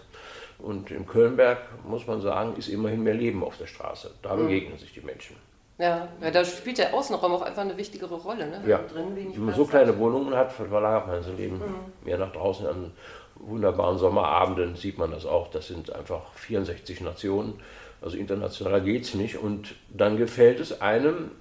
Und 0.59 0.91
in 0.91 1.07
Kölnberg, 1.07 1.57
muss 1.85 2.05
man 2.05 2.21
sagen, 2.21 2.55
ist 2.57 2.67
immerhin 2.67 3.01
mehr 3.01 3.13
Leben 3.13 3.43
auf 3.43 3.57
der 3.57 3.67
Straße. 3.67 4.11
Da 4.21 4.35
mhm. 4.35 4.47
begegnen 4.47 4.77
sich 4.77 4.93
die 4.93 5.01
Menschen. 5.01 5.35
Ja, 5.77 6.09
ja, 6.21 6.29
da 6.29 6.43
spielt 6.43 6.77
der 6.77 6.93
Außenraum 6.93 7.31
auch 7.31 7.41
einfach 7.41 7.61
eine 7.61 7.77
wichtigere 7.77 8.15
Rolle. 8.15 8.47
Ne? 8.47 8.61
Ja. 8.67 8.81
Wenn 8.93 9.45
man 9.45 9.55
so 9.55 9.65
kleine 9.65 9.97
Wohnungen 9.97 10.35
hat, 10.35 10.51
verlagert 10.51 11.07
man 11.07 11.23
sein 11.23 11.37
Leben 11.37 11.57
mhm. 11.59 12.05
mehr 12.05 12.17
nach 12.17 12.33
draußen. 12.33 12.67
An 12.67 12.91
wunderbaren 13.35 13.97
Sommerabenden 13.97 14.75
sieht 14.75 14.97
man 14.97 15.11
das 15.11 15.25
auch. 15.25 15.49
Das 15.49 15.67
sind 15.67 15.95
einfach 15.95 16.33
64 16.33 16.99
Nationen. 16.99 17.61
Also 18.01 18.17
internationaler 18.17 18.81
geht 18.81 19.03
es 19.03 19.13
nicht. 19.13 19.37
Und 19.37 19.75
dann 19.89 20.17
gefällt 20.17 20.59
es 20.59 20.81
einem 20.81 21.31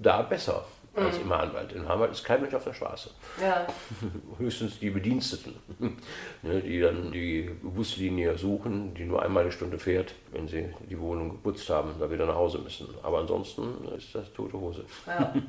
da 0.00 0.22
besser 0.22 0.64
als 0.94 1.16
mhm. 1.16 1.22
im 1.22 1.32
Hahnwald. 1.32 1.72
Im 1.72 1.88
Hahnwald 1.88 2.12
ist 2.12 2.24
kein 2.24 2.40
Mensch 2.40 2.54
auf 2.54 2.64
der 2.64 2.74
Straße. 2.74 3.10
Ja. 3.40 3.66
Höchstens 4.38 4.78
die 4.78 4.90
Bediensteten, 4.90 5.54
ne, 6.42 6.60
die 6.60 6.80
dann 6.80 7.12
die 7.12 7.50
Buslinie 7.62 8.36
suchen, 8.36 8.94
die 8.94 9.04
nur 9.04 9.22
einmal 9.22 9.44
eine 9.44 9.52
Stunde 9.52 9.78
fährt, 9.78 10.14
wenn 10.32 10.48
sie 10.48 10.68
die 10.88 10.98
Wohnung 10.98 11.30
geputzt 11.30 11.68
haben, 11.70 11.94
da 11.98 12.10
wieder 12.10 12.26
nach 12.26 12.34
Hause 12.34 12.58
müssen. 12.58 12.88
Aber 13.02 13.18
ansonsten 13.18 13.84
ist 13.96 14.14
das 14.14 14.32
tote 14.32 14.58
Hose. 14.58 14.84
Ja. 15.06 15.34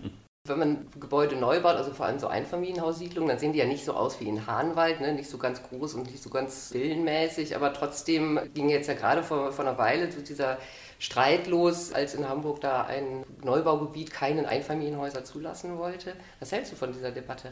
Wenn 0.48 0.58
man 0.58 0.88
Gebäude 1.00 1.36
neu 1.36 1.62
baut, 1.62 1.76
also 1.76 1.92
vor 1.92 2.08
allem 2.08 2.18
so 2.18 2.26
Einfamilienhaussiedlungen, 2.26 3.30
dann 3.30 3.38
sehen 3.38 3.54
die 3.54 3.60
ja 3.60 3.66
nicht 3.66 3.86
so 3.86 3.94
aus 3.94 4.20
wie 4.20 4.28
in 4.28 4.48
Hahnwald, 4.48 5.00
ne? 5.00 5.14
nicht 5.14 5.30
so 5.30 5.38
ganz 5.38 5.62
groß 5.62 5.94
und 5.94 6.08
nicht 6.08 6.22
so 6.22 6.32
ganz 6.32 6.74
villenmäßig, 6.74 7.56
aber 7.56 7.74
trotzdem 7.74 8.40
ging 8.56 8.68
jetzt 8.68 8.88
ja 8.88 8.96
gerade 8.96 9.22
vor, 9.22 9.52
vor 9.52 9.66
einer 9.66 9.78
Weile 9.78 10.12
so 10.12 10.20
dieser 10.20 10.58
streitlos, 10.98 11.94
als 11.94 12.16
in 12.16 12.28
Hamburg 12.28 12.60
da 12.60 12.84
ein 12.86 13.24
Neubaugebiet 13.44 14.12
keinen 14.12 14.48
Einfamilienhäuser 14.48 15.24
zulassen 15.24 15.78
wollte. 15.78 16.16
Was 16.40 16.52
hältst 16.52 16.72
du 16.72 16.76
von 16.76 16.92
dieser 16.92 17.12
Debatte? 17.12 17.52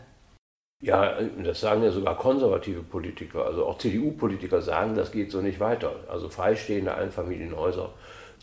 Ja, 0.81 1.21
das 1.43 1.61
sagen 1.61 1.83
ja 1.83 1.91
sogar 1.91 2.17
konservative 2.17 2.81
Politiker, 2.81 3.45
also 3.45 3.67
auch 3.67 3.77
CDU-Politiker 3.77 4.63
sagen, 4.63 4.95
das 4.95 5.11
geht 5.11 5.29
so 5.29 5.41
nicht 5.41 5.59
weiter. 5.59 5.93
Also 6.07 6.27
freistehende 6.27 6.95
Einfamilienhäuser 6.95 7.93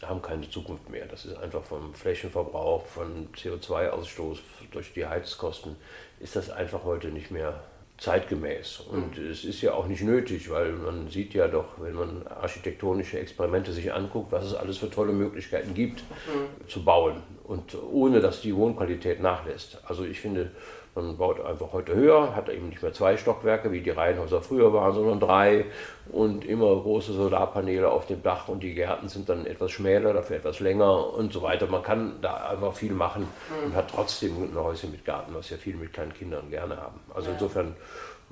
haben 0.03 0.23
keine 0.23 0.49
Zukunft 0.49 0.89
mehr. 0.91 1.07
Das 1.07 1.25
ist 1.25 1.37
einfach 1.37 1.63
vom 1.63 1.95
Flächenverbrauch, 1.95 2.87
von 2.87 3.29
CO2-Ausstoß 3.35 4.39
durch 4.71 4.93
die 4.93 5.07
Heizkosten, 5.07 5.77
ist 6.21 6.37
das 6.37 6.51
einfach 6.51 6.85
heute 6.85 7.09
nicht 7.09 7.31
mehr 7.31 7.61
zeitgemäß. 7.99 8.81
Und 8.81 9.19
mhm. 9.19 9.31
es 9.31 9.45
ist 9.45 9.63
ja 9.63 9.73
auch 9.73 9.87
nicht 9.87 10.03
nötig, 10.03 10.51
weil 10.51 10.73
man 10.73 11.09
sieht 11.09 11.33
ja 11.35 11.49
doch, 11.49 11.81
wenn 11.81 11.95
man 11.95 12.27
architektonische 12.27 13.19
Experimente 13.19 13.73
sich 13.73 13.93
anguckt, 13.93 14.33
was 14.33 14.45
es 14.45 14.55
alles 14.55 14.79
für 14.79 14.91
tolle 14.91 15.13
Möglichkeiten 15.13 15.73
gibt, 15.73 16.03
mhm. 16.03 16.69
zu 16.69 16.85
bauen 16.85 17.23
und 17.45 17.77
ohne 17.91 18.21
dass 18.21 18.43
die 18.43 18.55
Wohnqualität 18.55 19.21
nachlässt. 19.21 19.79
Also 19.87 20.05
ich 20.05 20.21
finde, 20.21 20.51
man 20.97 21.17
baut 21.17 21.45
einfach 21.45 21.73
heute 21.73 21.95
höher, 21.95 22.35
hat 22.35 22.49
eben 22.49 22.71
nicht 22.71 22.83
mehr 22.83 22.93
zwei 22.93 23.17
Stockwerke, 23.17 23.71
wie 23.71 23.83
die 23.83 23.91
Reihenhäuser 23.91 24.41
früher 24.41 24.73
waren, 24.73 24.95
sondern 24.95 25.21
drei 25.21 25.67
und 26.11 26.45
immer 26.45 26.75
große 26.75 27.13
Solarpaneele 27.13 27.89
auf 27.89 28.07
dem 28.07 28.23
Dach 28.23 28.49
und 28.49 28.63
die 28.63 28.75
Gärten 28.75 29.09
sind 29.09 29.29
dann 29.29 29.47
etwas 29.47 29.73
schmäler, 29.73 30.15
dafür 30.15 30.37
etwas 30.37 30.61
länger 30.61 31.13
und 31.13 31.33
so 31.33 31.43
weiter. 31.43 31.67
Man 31.67 31.83
kann 31.83 32.15
da 32.23 32.49
einfach 32.49 32.73
viel 32.73 32.93
machen 32.93 33.29
und 33.65 33.75
hat 33.75 33.91
trotzdem 33.91 34.43
ein 34.43 34.57
Häuschen 34.57 34.91
mit 34.91 35.05
Garten, 35.05 35.35
was 35.35 35.51
ja 35.51 35.59
viele 35.59 35.77
mit 35.77 35.93
kleinen 35.93 36.15
Kindern 36.15 36.51
gerne 36.51 36.77
haben. 36.79 36.99
Also 37.15 37.31
insofern 37.31 37.77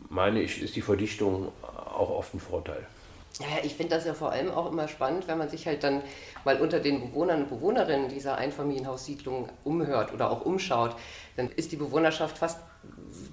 meine 0.09 0.41
ich, 0.41 0.63
ist 0.63 0.75
die 0.75 0.83
Verdichtung 0.83 1.53
auch 1.63 2.11
oft 2.11 2.35
ein 2.35 2.41
Vorteil. 2.41 2.87
Ja, 3.41 3.65
ich 3.65 3.75
finde 3.75 3.97
das 3.97 4.05
ja 4.05 4.15
vor 4.15 4.31
allem 4.31 4.53
auch 4.53 4.71
immer 4.71 4.87
spannend, 4.87 5.27
wenn 5.27 5.39
man 5.39 5.49
sich 5.49 5.67
halt 5.67 5.83
dann 5.83 6.03
mal 6.45 6.61
unter 6.61 6.79
den 6.79 7.01
Bewohnern 7.01 7.43
und 7.43 7.49
Bewohnerinnen 7.49 8.09
dieser 8.09 8.37
Einfamilienhaussiedlung 8.37 9.49
umhört 9.65 10.13
oder 10.13 10.31
auch 10.31 10.45
umschaut. 10.45 10.95
Dann 11.37 11.51
ist 11.51 11.73
die 11.73 11.77
Bewohnerschaft 11.77 12.39
fast 12.39 12.61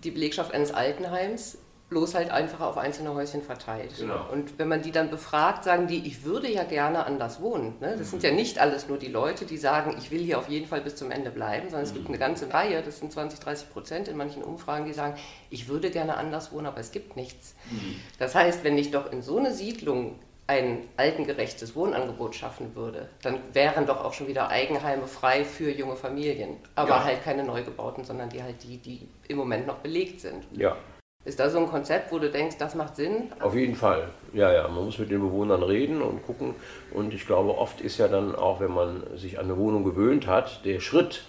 die 0.03 0.09
Belegschaft 0.09 0.53
eines 0.55 0.73
Altenheims 0.73 1.59
bloß 1.91 2.15
halt 2.15 2.31
einfach 2.31 2.61
auf 2.61 2.77
einzelne 2.77 3.13
Häuschen 3.13 3.41
verteilt. 3.41 3.91
Genau. 3.99 4.25
Und 4.31 4.57
wenn 4.57 4.69
man 4.69 4.81
die 4.81 4.91
dann 4.91 5.09
befragt, 5.09 5.65
sagen 5.65 5.87
die, 5.87 6.07
ich 6.07 6.23
würde 6.23 6.49
ja 6.49 6.63
gerne 6.63 7.05
anders 7.05 7.41
wohnen. 7.41 7.75
Ne? 7.81 7.97
Das 7.97 8.07
mhm. 8.07 8.11
sind 8.11 8.23
ja 8.23 8.31
nicht 8.31 8.59
alles 8.59 8.87
nur 8.87 8.97
die 8.97 9.09
Leute, 9.09 9.45
die 9.45 9.57
sagen, 9.57 9.95
ich 9.97 10.09
will 10.09 10.21
hier 10.21 10.39
auf 10.39 10.47
jeden 10.47 10.67
Fall 10.67 10.79
bis 10.79 10.95
zum 10.95 11.11
Ende 11.11 11.31
bleiben, 11.31 11.69
sondern 11.69 11.83
es 11.83 11.91
mhm. 11.91 11.95
gibt 11.95 12.07
eine 12.07 12.17
ganze 12.17 12.51
Reihe, 12.53 12.81
das 12.81 12.99
sind 12.99 13.11
20, 13.11 13.41
30 13.41 13.73
Prozent 13.73 14.07
in 14.07 14.15
manchen 14.15 14.41
Umfragen, 14.41 14.85
die 14.85 14.93
sagen, 14.93 15.15
ich 15.49 15.67
würde 15.67 15.91
gerne 15.91 16.15
anders 16.15 16.53
wohnen, 16.53 16.67
aber 16.67 16.79
es 16.79 16.93
gibt 16.93 17.17
nichts. 17.17 17.55
Mhm. 17.69 17.95
Das 18.17 18.35
heißt, 18.35 18.63
wenn 18.63 18.77
ich 18.77 18.91
doch 18.91 19.11
in 19.11 19.21
so 19.21 19.37
eine 19.37 19.53
Siedlung 19.53 20.17
ein 20.47 20.87
altengerechtes 20.95 21.75
Wohnangebot 21.75 22.35
schaffen 22.35 22.73
würde, 22.73 23.09
dann 23.21 23.39
wären 23.51 23.85
doch 23.85 24.03
auch 24.03 24.13
schon 24.13 24.27
wieder 24.27 24.47
Eigenheime 24.47 25.07
frei 25.07 25.43
für 25.43 25.69
junge 25.69 25.97
Familien. 25.97 26.55
Aber 26.75 26.89
ja. 26.89 27.03
halt 27.03 27.23
keine 27.23 27.43
neu 27.43 27.63
gebauten, 27.63 28.05
sondern 28.05 28.29
die 28.29 28.41
halt 28.41 28.63
die, 28.63 28.77
die 28.77 29.09
im 29.27 29.35
Moment 29.35 29.67
noch 29.67 29.79
belegt 29.79 30.21
sind. 30.21 30.45
Ja. 30.53 30.77
Ist 31.23 31.39
da 31.39 31.49
so 31.49 31.59
ein 31.59 31.67
Konzept, 31.67 32.11
wo 32.11 32.17
du 32.17 32.29
denkst, 32.29 32.57
das 32.57 32.73
macht 32.73 32.95
Sinn? 32.95 33.31
Auf 33.39 33.53
jeden 33.53 33.75
Fall. 33.75 34.09
Ja, 34.33 34.51
ja. 34.51 34.67
Man 34.67 34.85
muss 34.85 34.97
mit 34.97 35.11
den 35.11 35.21
Bewohnern 35.21 35.61
reden 35.61 36.01
und 36.01 36.25
gucken. 36.25 36.55
Und 36.91 37.13
ich 37.13 37.27
glaube, 37.27 37.57
oft 37.57 37.79
ist 37.81 37.99
ja 37.99 38.07
dann 38.07 38.35
auch, 38.35 38.59
wenn 38.59 38.73
man 38.73 39.03
sich 39.15 39.37
an 39.37 39.45
eine 39.45 39.57
Wohnung 39.57 39.83
gewöhnt 39.83 40.25
hat, 40.25 40.65
der 40.65 40.79
Schritt, 40.79 41.23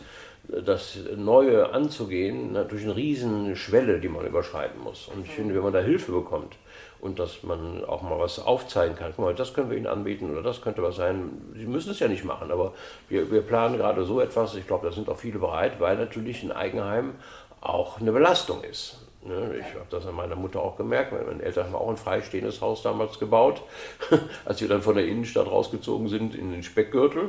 das 0.49 0.99
Neue 1.17 1.73
anzugehen, 1.73 2.53
natürlich 2.53 2.85
eine 2.85 2.97
riesen 2.97 3.55
Schwelle, 3.55 4.01
die 4.01 4.09
man 4.09 4.27
überschreiten 4.27 4.81
muss. 4.83 5.09
Und 5.09 5.25
ich 5.27 5.31
finde, 5.31 5.55
wenn 5.55 5.63
man 5.63 5.73
da 5.73 5.81
Hilfe 5.81 6.13
bekommt, 6.13 6.57
und 7.03 7.19
dass 7.19 7.43
man 7.43 7.85
auch 7.85 8.03
mal 8.03 8.21
was 8.21 8.39
aufzeigen 8.39 8.95
kann. 8.95 9.13
Guck 9.17 9.25
mal, 9.25 9.35
das 9.35 9.53
können 9.53 9.71
wir 9.71 9.77
Ihnen 9.77 9.89
anbieten 9.89 10.31
oder 10.31 10.41
das 10.41 10.63
könnte 10.63 10.85
was 10.85 10.95
sein. 10.95 11.33
Sie 11.57 11.67
müssen 11.67 11.91
es 11.91 11.99
ja 11.99 12.07
nicht 12.07 12.25
machen, 12.25 12.53
aber 12.53 12.75
wir, 13.09 13.29
wir 13.33 13.43
planen 13.43 13.77
gerade 13.77 14.05
so 14.05 14.21
etwas. 14.21 14.55
Ich 14.55 14.69
glaube, 14.69 14.87
da 14.87 14.93
sind 14.95 15.09
auch 15.09 15.17
viele 15.17 15.41
bereit, 15.41 15.81
weil 15.81 15.97
natürlich 15.97 16.45
ein 16.45 16.53
Eigenheim 16.53 17.15
auch 17.61 18.01
eine 18.01 18.13
Belastung 18.13 18.63
ist. 18.63 19.02
Ne, 19.25 19.55
ich 19.57 19.75
habe 19.75 19.87
das 19.89 20.05
an 20.05 20.17
meiner 20.17 20.35
Mutter 20.35 20.61
auch 20.61 20.77
gemerkt. 20.77 21.13
Meine 21.13 21.43
Eltern 21.43 21.67
haben 21.67 21.77
auch 21.77 21.89
ein 21.89 21.97
freistehendes 21.97 22.61
Haus 22.61 22.83
damals 22.83 23.21
gebaut, 23.21 23.63
als 24.45 24.61
wir 24.61 24.67
dann 24.67 24.83
von 24.83 24.97
der 24.97 25.07
Innenstadt 25.07 25.47
rausgezogen 25.47 26.09
sind 26.09 26.35
in 26.35 26.51
den 26.51 26.65
Speckgürtel. 26.65 27.29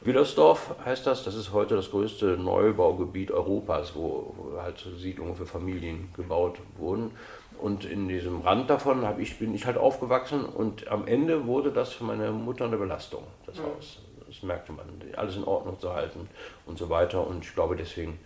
Willersdorf 0.00 0.74
heißt 0.84 1.06
das. 1.06 1.22
Das 1.22 1.36
ist 1.36 1.52
heute 1.52 1.76
das 1.76 1.92
größte 1.92 2.36
Neubaugebiet 2.36 3.30
Europas, 3.30 3.94
wo 3.94 4.34
halt 4.60 4.84
Siedlungen 4.98 5.36
für 5.36 5.46
Familien 5.46 6.08
gebaut 6.16 6.58
wurden. 6.76 7.12
Und 7.60 7.84
in 7.84 8.08
diesem 8.08 8.40
Rand 8.40 8.68
davon 8.68 9.06
ich, 9.18 9.38
bin 9.38 9.54
ich 9.54 9.64
halt 9.64 9.78
aufgewachsen 9.78 10.44
und 10.44 10.88
am 10.88 11.06
Ende 11.06 11.46
wurde 11.46 11.70
das 11.70 11.92
für 11.92 12.04
meine 12.04 12.32
Mutter 12.32 12.64
eine 12.64 12.78
Belastung, 12.78 13.22
das 13.46 13.58
ja. 13.58 13.64
Haus. 13.64 14.00
Das 14.26 14.42
merkte 14.42 14.72
man, 14.72 14.86
alles 15.16 15.36
in 15.36 15.44
Ordnung 15.44 15.78
zu 15.80 15.94
halten 15.94 16.28
und 16.66 16.78
so 16.78 16.90
weiter. 16.90 17.26
Und 17.26 17.44
ich 17.44 17.54
glaube, 17.54 17.76
deswegen 17.76 18.18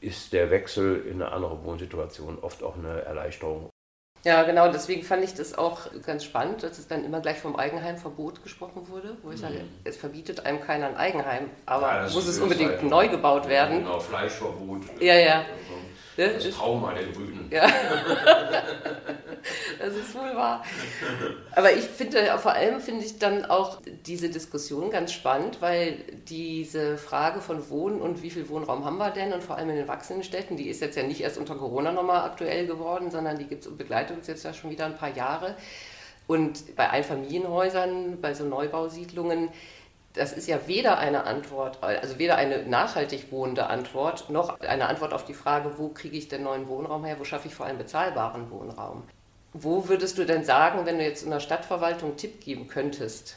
ist 0.00 0.32
der 0.32 0.50
Wechsel 0.50 1.06
in 1.06 1.22
eine 1.22 1.32
andere 1.32 1.62
Wohnsituation 1.64 2.38
oft 2.40 2.62
auch 2.62 2.76
eine 2.76 3.02
Erleichterung. 3.02 3.70
Ja, 4.22 4.42
genau, 4.42 4.70
deswegen 4.70 5.02
fand 5.02 5.24
ich 5.24 5.32
das 5.32 5.56
auch 5.56 5.86
ganz 6.04 6.24
spannend, 6.24 6.62
dass 6.62 6.78
es 6.78 6.86
dann 6.86 7.04
immer 7.04 7.20
gleich 7.20 7.38
vom 7.38 7.56
Eigenheimverbot 7.56 8.42
gesprochen 8.42 8.88
wurde, 8.88 9.16
wo 9.22 9.30
ich 9.30 9.36
mhm. 9.38 9.40
sage, 9.40 9.64
es 9.84 9.96
verbietet 9.96 10.44
einem 10.44 10.60
keiner 10.60 10.88
ein 10.88 10.96
Eigenheim, 10.96 11.48
aber 11.64 11.86
ja, 11.86 12.02
muss 12.02 12.26
es 12.26 12.38
unbedingt 12.38 12.82
neu 12.82 13.08
gebaut 13.08 13.48
werden. 13.48 13.78
Genau, 13.78 13.98
Fleischverbot. 13.98 14.82
Ja, 15.00 15.14
ja. 15.14 15.46
Das 16.28 16.50
Trauma 16.50 16.92
der 16.92 17.04
Grünen. 17.04 17.48
Ja. 17.50 17.66
das 19.78 19.94
ist 19.94 20.14
wohl 20.14 20.36
wahr. 20.36 20.62
Aber 21.52 21.72
ich 21.72 21.84
finde, 21.84 22.36
vor 22.38 22.52
allem 22.52 22.80
finde 22.80 23.04
ich 23.04 23.18
dann 23.18 23.44
auch 23.46 23.80
diese 24.06 24.28
Diskussion 24.28 24.90
ganz 24.90 25.12
spannend, 25.12 25.62
weil 25.62 25.98
diese 26.28 26.98
Frage 26.98 27.40
von 27.40 27.70
Wohnen 27.70 28.00
und 28.00 28.22
wie 28.22 28.30
viel 28.30 28.48
Wohnraum 28.48 28.84
haben 28.84 28.98
wir 28.98 29.10
denn 29.10 29.32
und 29.32 29.42
vor 29.42 29.56
allem 29.56 29.70
in 29.70 29.76
den 29.76 29.88
wachsenden 29.88 30.22
Städten, 30.22 30.56
die 30.56 30.68
ist 30.68 30.80
jetzt 30.80 30.96
ja 30.96 31.02
nicht 31.02 31.20
erst 31.20 31.38
unter 31.38 31.54
Corona 31.54 31.92
nochmal 31.92 32.24
aktuell 32.24 32.66
geworden, 32.66 33.10
sondern 33.10 33.38
die 33.38 33.46
gibt 33.46 33.62
es 33.62 33.68
und 33.68 33.78
begleitet 33.78 34.16
uns 34.16 34.26
jetzt 34.26 34.44
ja 34.44 34.52
schon 34.52 34.70
wieder 34.70 34.86
ein 34.86 34.96
paar 34.96 35.14
Jahre. 35.14 35.56
Und 36.26 36.76
bei 36.76 36.88
Einfamilienhäusern, 36.90 38.20
bei 38.20 38.34
so 38.34 38.44
Neubausiedlungen, 38.44 39.48
das 40.14 40.32
ist 40.32 40.48
ja 40.48 40.66
weder 40.66 40.98
eine 40.98 41.24
Antwort, 41.24 41.82
also 41.82 42.18
weder 42.18 42.36
eine 42.36 42.64
nachhaltig 42.64 43.30
wohnende 43.30 43.68
Antwort, 43.68 44.28
noch 44.28 44.58
eine 44.60 44.88
Antwort 44.88 45.12
auf 45.12 45.24
die 45.24 45.34
Frage, 45.34 45.78
wo 45.78 45.88
kriege 45.88 46.16
ich 46.16 46.28
den 46.28 46.42
neuen 46.42 46.68
Wohnraum 46.68 47.04
her, 47.04 47.16
wo 47.18 47.24
schaffe 47.24 47.48
ich 47.48 47.54
vor 47.54 47.66
allem 47.66 47.78
bezahlbaren 47.78 48.50
Wohnraum. 48.50 49.04
Wo 49.52 49.88
würdest 49.88 50.18
du 50.18 50.24
denn 50.24 50.44
sagen, 50.44 50.84
wenn 50.86 50.98
du 50.98 51.04
jetzt 51.04 51.22
in 51.22 51.30
der 51.30 51.40
Stadtverwaltung 51.40 52.10
einen 52.10 52.18
Tipp 52.18 52.40
geben 52.40 52.66
könntest, 52.66 53.36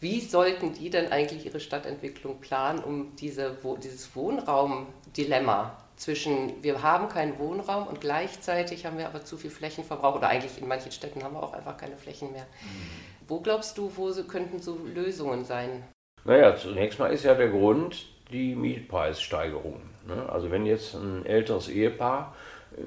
wie 0.00 0.20
sollten 0.20 0.72
die 0.74 0.90
denn 0.90 1.10
eigentlich 1.10 1.44
ihre 1.44 1.60
Stadtentwicklung 1.60 2.40
planen, 2.40 2.82
um 2.82 3.16
diese, 3.16 3.56
dieses 3.82 4.14
Wohnraumdilemma 4.14 5.76
zwischen 5.96 6.62
wir 6.62 6.82
haben 6.82 7.08
keinen 7.08 7.38
Wohnraum 7.38 7.88
und 7.88 8.00
gleichzeitig 8.00 8.86
haben 8.86 8.98
wir 8.98 9.06
aber 9.06 9.24
zu 9.24 9.36
viel 9.36 9.50
Flächenverbrauch 9.50 10.14
oder 10.14 10.28
eigentlich 10.28 10.60
in 10.60 10.68
manchen 10.68 10.92
Städten 10.92 11.24
haben 11.24 11.34
wir 11.34 11.42
auch 11.42 11.52
einfach 11.52 11.76
keine 11.76 11.96
Flächen 11.96 12.30
mehr. 12.30 12.44
Mhm. 12.44 13.26
Wo 13.26 13.40
glaubst 13.40 13.76
du, 13.76 13.92
wo 13.96 14.12
könnten 14.22 14.60
so 14.60 14.78
Lösungen 14.78 15.44
sein? 15.44 15.82
Naja, 16.24 16.56
zunächst 16.56 16.98
mal 16.98 17.12
ist 17.12 17.24
ja 17.24 17.34
der 17.34 17.48
Grund 17.48 18.06
die 18.30 18.54
Mietpreissteigerung. 18.54 19.80
Ne? 20.06 20.28
Also 20.30 20.50
wenn 20.50 20.66
jetzt 20.66 20.94
ein 20.94 21.24
älteres 21.24 21.68
Ehepaar 21.68 22.34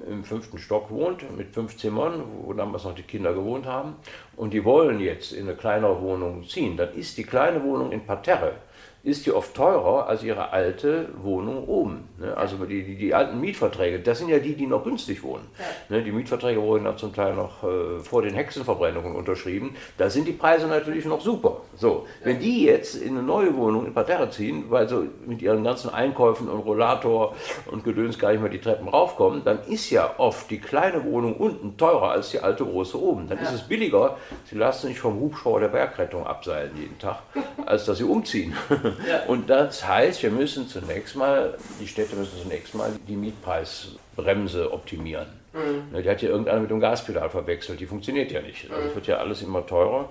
im 0.08 0.24
fünften 0.24 0.58
Stock 0.58 0.90
wohnt, 0.90 1.36
mit 1.36 1.54
fünf 1.54 1.78
Zimmern, 1.78 2.24
wo 2.44 2.54
damals 2.54 2.84
noch 2.84 2.96
die 2.96 3.04
Kinder 3.04 3.34
gewohnt 3.34 3.66
haben, 3.66 3.96
und 4.36 4.54
die 4.54 4.64
wollen 4.64 5.00
jetzt 5.00 5.34
in 5.34 5.48
eine 5.48 5.56
kleinere 5.56 6.02
Wohnung 6.02 6.48
ziehen, 6.48 6.78
dann 6.78 6.94
ist 6.94 7.18
die 7.18 7.24
kleine 7.24 7.64
Wohnung 7.64 7.92
in 7.92 8.06
Parterre 8.06 8.54
ist 9.04 9.26
die 9.26 9.32
oft 9.32 9.56
teurer 9.56 10.08
als 10.08 10.22
ihre 10.24 10.52
alte 10.52 11.10
Wohnung 11.24 11.68
oben. 11.68 12.08
Ne? 12.20 12.38
Also 12.38 12.58
die, 12.66 12.84
die, 12.84 12.96
die, 12.96 13.14
alten 13.16 13.40
Mietverträge, 13.42 14.00
das 14.00 14.20
sind 14.20 14.30
ja 14.30 14.38
die, 14.38 14.54
die 14.54 14.68
noch 14.68 14.84
günstig 14.84 15.24
wohnen. 15.24 15.48
Ja. 15.58 15.98
Ne? 15.98 16.04
Die 16.04 16.12
Mietverträge 16.12 16.62
wurden 16.62 16.84
dann 16.84 16.98
zum 17.00 17.14
Teil 17.14 17.34
noch 17.34 17.64
äh, 17.64 18.00
vor 18.00 18.22
den 18.22 18.36
Hexenverbrennungen 18.36 19.16
unterschrieben. 19.16 19.76
Da 19.98 20.10
sind 20.10 20.28
die 20.28 20.34
Preise 20.34 20.68
natürlich 20.68 21.06
noch 21.06 21.20
super. 21.20 21.62
So, 21.76 22.06
ja. 22.20 22.28
wenn 22.28 22.40
die 22.40 22.66
jetzt 22.66 22.96
in 22.96 23.18
eine 23.18 23.24
neue 23.24 23.56
Wohnung 23.56 23.88
in 23.88 23.94
Parterre 23.94 24.30
ziehen, 24.30 24.66
weil 24.70 24.88
sie 24.88 25.10
mit 25.26 25.42
ihren 25.42 25.64
ganzen 25.64 25.90
Einkäufen 25.90 26.48
und 26.48 26.60
Rollator 26.60 27.36
und 27.72 27.84
Gedöns 27.84 28.20
gar 28.20 28.32
nicht 28.32 28.42
mehr 28.42 28.52
die 28.52 28.62
Treppen 28.62 28.88
raufkommen, 28.88 29.42
dann 29.44 29.64
ist 29.64 29.90
ja 29.90 30.14
oft 30.20 30.52
die 30.52 30.60
kleine 30.60 31.04
Wohnung 31.06 31.38
unten 31.38 31.76
teurer 31.76 32.12
als 32.12 32.30
die 32.30 32.40
alte 32.40 32.64
große 32.64 33.02
oben. 33.02 33.28
Dann 33.28 33.40
ja. 33.40 33.46
ist 33.46 33.54
es 33.54 33.62
billiger, 33.62 34.18
sie 34.46 34.58
lassen 34.58 34.90
sich 34.90 35.00
vom 35.00 35.20
Hubschrauber 35.20 35.62
der 35.62 35.70
Bergrettung 35.70 36.28
abseilen 36.28 36.72
jeden 36.78 37.00
Tag, 37.00 37.24
als 37.66 37.86
dass 37.86 37.98
sie 37.98 38.04
umziehen. 38.04 38.54
Und 39.28 39.50
das 39.50 39.88
heißt, 39.88 40.24
wir 40.24 40.32
müssen 40.32 40.68
zunächst 40.68 41.16
mal, 41.16 41.58
die 41.80 41.88
Städte 41.88 42.16
müssen 42.16 42.42
zunächst 42.42 42.76
mal 42.76 42.92
die 43.08 43.16
Mietpreisbremse 43.16 44.72
optimieren. 44.72 45.28
Mhm. 45.54 45.92
Ne, 45.92 46.02
die 46.02 46.10
hat 46.10 46.22
ja 46.22 46.30
irgendeiner 46.30 46.62
mit 46.62 46.70
dem 46.70 46.80
Gaspedal 46.80 47.30
verwechselt, 47.30 47.80
die 47.80 47.86
funktioniert 47.86 48.32
ja 48.32 48.42
nicht. 48.42 48.72
Also 48.72 48.90
es 48.90 48.96
wird 48.96 49.08
ja 49.08 49.18
alles 49.18 49.42
immer 49.42 49.66
teurer. 49.66 50.10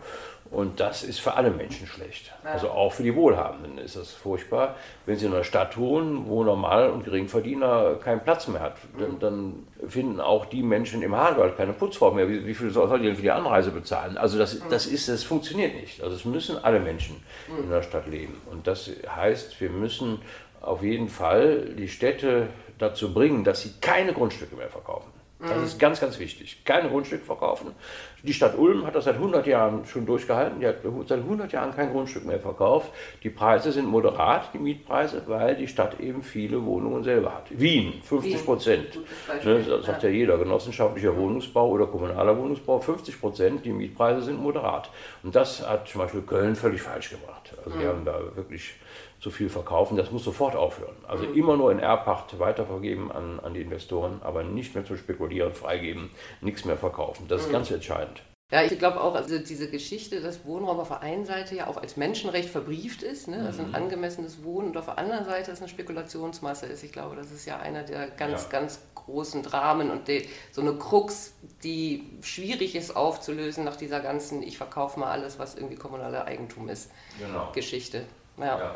Und 0.51 0.81
das 0.81 1.05
ist 1.05 1.21
für 1.21 1.35
alle 1.35 1.51
Menschen 1.51 1.87
schlecht. 1.87 2.33
Also 2.43 2.71
auch 2.71 2.93
für 2.93 3.05
die 3.05 3.15
Wohlhabenden 3.15 3.79
ist 3.79 3.95
das 3.95 4.13
furchtbar. 4.13 4.75
Wenn 5.07 5.17
sie 5.17 5.27
in 5.27 5.33
einer 5.33 5.45
Stadt 5.45 5.79
wohnen, 5.79 6.27
wo 6.27 6.43
Normal- 6.43 6.91
und 6.91 7.05
Geringverdiener 7.05 7.95
keinen 8.03 8.21
Platz 8.21 8.49
mehr 8.49 8.61
hat, 8.61 8.75
dann, 8.99 9.21
dann 9.21 9.67
finden 9.89 10.21
auch 10.21 10.47
die 10.47 10.65
Menschen 10.65 11.03
im 11.03 11.15
Haarwald 11.15 11.57
keine 11.57 11.73
Putzfrau 11.73 12.11
mehr. 12.11 12.29
Wie, 12.29 12.45
wie 12.47 12.55
viel 12.55 12.71
soll 12.71 12.99
die 12.99 13.07
denn 13.07 13.15
für 13.15 13.23
die 13.23 13.31
Anreise 13.31 13.71
bezahlen? 13.71 14.19
Also 14.19 14.39
das, 14.39 14.55
mhm. 14.55 14.71
das, 14.71 14.87
ist, 14.87 15.09
das 15.09 15.23
funktioniert 15.23 15.77
nicht. 15.77 16.03
Also 16.03 16.17
es 16.17 16.25
müssen 16.25 16.59
alle 16.65 16.81
Menschen 16.81 17.23
mhm. 17.49 17.65
in 17.65 17.71
der 17.71 17.83
Stadt 17.83 18.09
leben. 18.09 18.41
Und 18.51 18.67
das 18.67 18.91
heißt, 19.09 19.61
wir 19.61 19.71
müssen 19.71 20.21
auf 20.61 20.83
jeden 20.83 21.09
Fall 21.09 21.75
die 21.79 21.89
Städte 21.89 22.49
dazu 22.79 23.15
bringen, 23.15 23.45
dass 23.45 23.63
sie 23.63 23.75
keine 23.81 24.13
Grundstücke 24.13 24.57
mehr 24.57 24.69
verkaufen. 24.69 25.20
Das 25.43 25.57
mhm. 25.57 25.65
ist 25.65 25.79
ganz, 25.79 26.01
ganz 26.01 26.19
wichtig. 26.19 26.63
Keine 26.65 26.89
Grundstücke 26.91 27.25
verkaufen. 27.25 27.75
Die 28.23 28.35
Stadt 28.35 28.59
Ulm 28.59 28.87
hat 28.87 28.95
das 28.95 29.05
seit 29.05 29.15
100 29.15 29.47
Jahren 29.47 29.87
schon 29.87 30.05
durchgehalten. 30.05 30.61
Die 30.61 30.67
hat 30.67 30.77
seit 31.07 31.21
100 31.21 31.51
Jahren 31.53 31.75
kein 31.75 31.91
Grundstück 31.91 32.27
mehr 32.27 32.39
verkauft. 32.39 32.91
Die 33.23 33.31
Preise 33.31 33.73
sind 33.73 33.87
moderat, 33.87 34.53
die 34.53 34.59
Mietpreise, 34.59 35.23
weil 35.27 35.57
die 35.57 35.67
Stadt 35.67 35.99
eben 35.99 36.23
viele 36.23 36.63
Wohnungen 36.65 37.03
selber 37.03 37.35
hat. 37.35 37.47
Wien, 37.51 37.95
50 38.03 38.45
Prozent. 38.45 38.99
Ne, 39.45 39.63
das 39.63 39.87
sagt 39.87 40.03
ja 40.03 40.11
jeder. 40.11 40.37
Genossenschaftlicher 40.37 41.17
Wohnungsbau 41.17 41.71
oder 41.71 41.87
kommunaler 41.87 42.37
Wohnungsbau, 42.37 42.79
50 42.79 43.19
Prozent. 43.19 43.65
Die 43.65 43.73
Mietpreise 43.73 44.23
sind 44.23 44.41
moderat. 44.43 44.91
Und 45.23 45.35
das 45.35 45.67
hat 45.67 45.89
zum 45.89 46.03
Beispiel 46.03 46.23
Köln 46.23 46.55
völlig 46.55 46.83
falsch 46.83 47.11
gemacht. 47.11 47.55
Also 47.65 47.79
die 47.79 47.85
mhm. 47.85 47.89
haben 47.89 48.05
da 48.05 48.21
wirklich 48.35 48.75
zu 49.21 49.31
viel 49.31 49.49
verkaufen. 49.49 49.97
Das 49.97 50.11
muss 50.11 50.25
sofort 50.25 50.57
aufhören. 50.57 50.97
Also 51.07 51.25
mhm. 51.25 51.35
immer 51.35 51.57
nur 51.57 51.71
in 51.71 51.79
Erbpacht 51.79 52.39
weitervergeben 52.39 53.13
an, 53.13 53.39
an 53.41 53.55
die 53.55 53.61
Investoren, 53.61 54.21
aber 54.23 54.43
nicht 54.43 54.75
mehr 54.75 54.85
zu 54.85 54.97
spekulieren, 54.97 55.53
freigeben, 55.53 56.11
nichts 56.41 56.65
mehr 56.65 56.79
verkaufen. 56.79 57.27
Das 57.29 57.43
ist 57.43 57.49
mhm. 57.49 57.53
ganz 57.53 57.71
entscheidend. 57.71 58.23
Ja, 58.53 58.65
ich 58.65 58.77
glaube 58.81 59.01
auch, 59.01 59.15
also 59.15 59.39
diese 59.39 59.71
Geschichte, 59.71 60.21
dass 60.21 60.45
Wohnraum 60.45 60.81
auf 60.81 60.89
der 60.89 61.03
einen 61.03 61.25
Seite 61.25 61.55
ja 61.55 61.69
auch 61.69 61.77
als 61.77 61.97
Menschenrecht 61.97 62.49
verbrieft 62.49 63.05
ist, 63.05 63.29
ne? 63.29 63.45
also 63.47 63.63
ein 63.63 63.69
mhm. 63.69 63.75
angemessenes 63.77 64.43
Wohnen 64.43 64.69
und 64.69 64.77
auf 64.77 64.87
der 64.87 64.99
anderen 64.99 65.25
Seite 65.25 65.53
es 65.53 65.61
eine 65.61 65.69
Spekulationsmasse 65.69 66.67
ist. 66.67 66.83
Ich 66.83 66.91
glaube, 66.91 67.15
das 67.15 67.31
ist 67.31 67.47
ja 67.47 67.61
einer 67.61 67.85
der 67.85 68.09
ganz, 68.09 68.43
ja. 68.45 68.49
ganz 68.49 68.81
großen 68.97 69.45
Dramen 69.45 69.91
und 69.91 70.09
die, 70.09 70.29
so 70.51 70.63
eine 70.63 70.75
Krux, 70.75 71.35
die 71.63 72.11
schwierig 72.23 72.75
ist 72.75 72.97
aufzulösen 72.97 73.65
nach 73.65 73.77
dieser 73.77 74.01
ganzen 74.01 74.43
Ich 74.43 74.59
verkaufe 74.59 74.99
mal 74.99 75.13
alles, 75.13 75.39
was 75.39 75.55
irgendwie 75.55 75.77
kommunale 75.77 76.25
Eigentum 76.25 76.69
ist, 76.69 76.91
genau. 77.21 77.53
Geschichte. 77.53 78.05
Ja. 78.41 78.59
ja. 78.59 78.75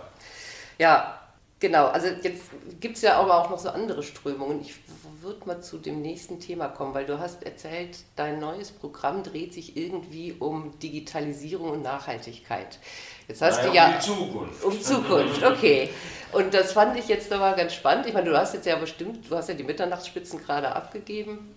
ja. 0.79 1.21
genau. 1.61 1.87
Also 1.87 2.09
jetzt 2.09 2.51
gibt 2.81 2.97
es 2.97 3.03
ja 3.03 3.19
aber 3.19 3.39
auch 3.39 3.51
noch 3.51 3.59
so 3.59 3.71
andere 3.71 4.03
Strömungen. 4.03 4.61
Ich 4.61 4.75
würde 5.21 5.47
mal 5.47 5.61
zu 5.61 5.79
dem 5.79 6.03
nächsten 6.03 6.39
Thema 6.39 6.69
kommen, 6.69 6.95
weil 6.95 7.07
du 7.07 7.19
hast 7.19 7.43
erzählt, 7.45 7.97
dein 8.15 8.39
neues 8.39 8.71
Programm 8.71 9.23
dreht 9.23 9.55
sich 9.55 9.77
irgendwie 9.77 10.33
um 10.33 10.79
Digitalisierung 10.79 11.71
und 11.71 11.83
Nachhaltigkeit. 11.83 12.79
Jetzt 13.27 13.41
hast 13.41 13.65
naja, 13.65 13.71
du 13.71 13.77
ja 13.77 13.95
um 13.95 14.01
Zukunft. 14.01 14.65
Um 14.65 14.81
Zukunft, 14.83 15.43
okay. 15.45 15.91
Und 16.33 16.53
das 16.53 16.73
fand 16.73 16.99
ich 16.99 17.09
jetzt 17.09 17.33
aber 17.33 17.53
ganz 17.53 17.73
spannend. 17.73 18.07
Ich 18.07 18.13
meine, 18.13 18.29
du 18.29 18.37
hast 18.37 18.55
jetzt 18.55 18.67
ja 18.67 18.77
bestimmt, 18.77 19.31
du 19.31 19.37
hast 19.37 19.49
ja 19.49 19.55
die 19.55 19.65
Mitternachtsspitzen 19.65 20.45
gerade 20.45 20.75
abgegeben. 20.75 21.55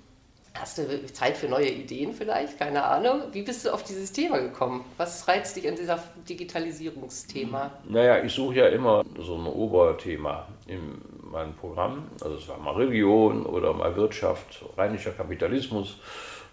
Hast 0.60 0.78
du 0.78 1.06
Zeit 1.14 1.38
für 1.38 1.48
neue 1.48 1.70
Ideen 1.70 2.14
vielleicht? 2.14 2.58
Keine 2.58 2.84
Ahnung. 2.84 3.22
Wie 3.32 3.44
bist 3.44 3.66
du 3.66 3.74
auf 3.74 3.84
dieses 3.84 4.12
Thema 4.12 4.40
gekommen? 4.40 4.84
Was 4.98 5.28
reizt 5.28 5.56
dich 5.56 5.68
an 5.68 5.76
dieser 5.76 6.04
Digitalisierungsthema? 6.28 7.72
Naja, 7.88 8.24
ich 8.24 8.34
suche 8.34 8.56
ja 8.56 8.68
immer 8.68 9.04
so 9.20 9.36
ein 9.36 9.46
Oberthema 9.46 10.48
in 10.66 11.02
meinem 11.32 11.54
Programm. 11.54 12.08
Also 12.22 12.38
es 12.38 12.48
war 12.48 12.58
mal 12.58 12.74
Religion 12.74 13.46
oder 13.46 13.74
mal 13.74 13.96
Wirtschaft, 13.96 14.64
rheinischer 14.78 15.12
Kapitalismus 15.12 15.98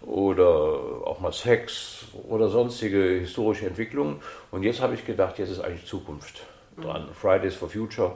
oder 0.01 0.47
auch 1.05 1.19
mal 1.19 1.33
Sex 1.33 2.05
oder 2.27 2.49
sonstige 2.49 3.19
historische 3.19 3.65
Entwicklungen. 3.67 4.21
Und 4.51 4.63
jetzt 4.63 4.81
habe 4.81 4.93
ich 4.93 5.05
gedacht, 5.05 5.39
jetzt 5.39 5.49
ist 5.49 5.61
eigentlich 5.61 5.85
Zukunft 5.85 6.41
dran. 6.77 7.07
Fridays 7.13 7.55
for 7.55 7.69
Future 7.69 8.15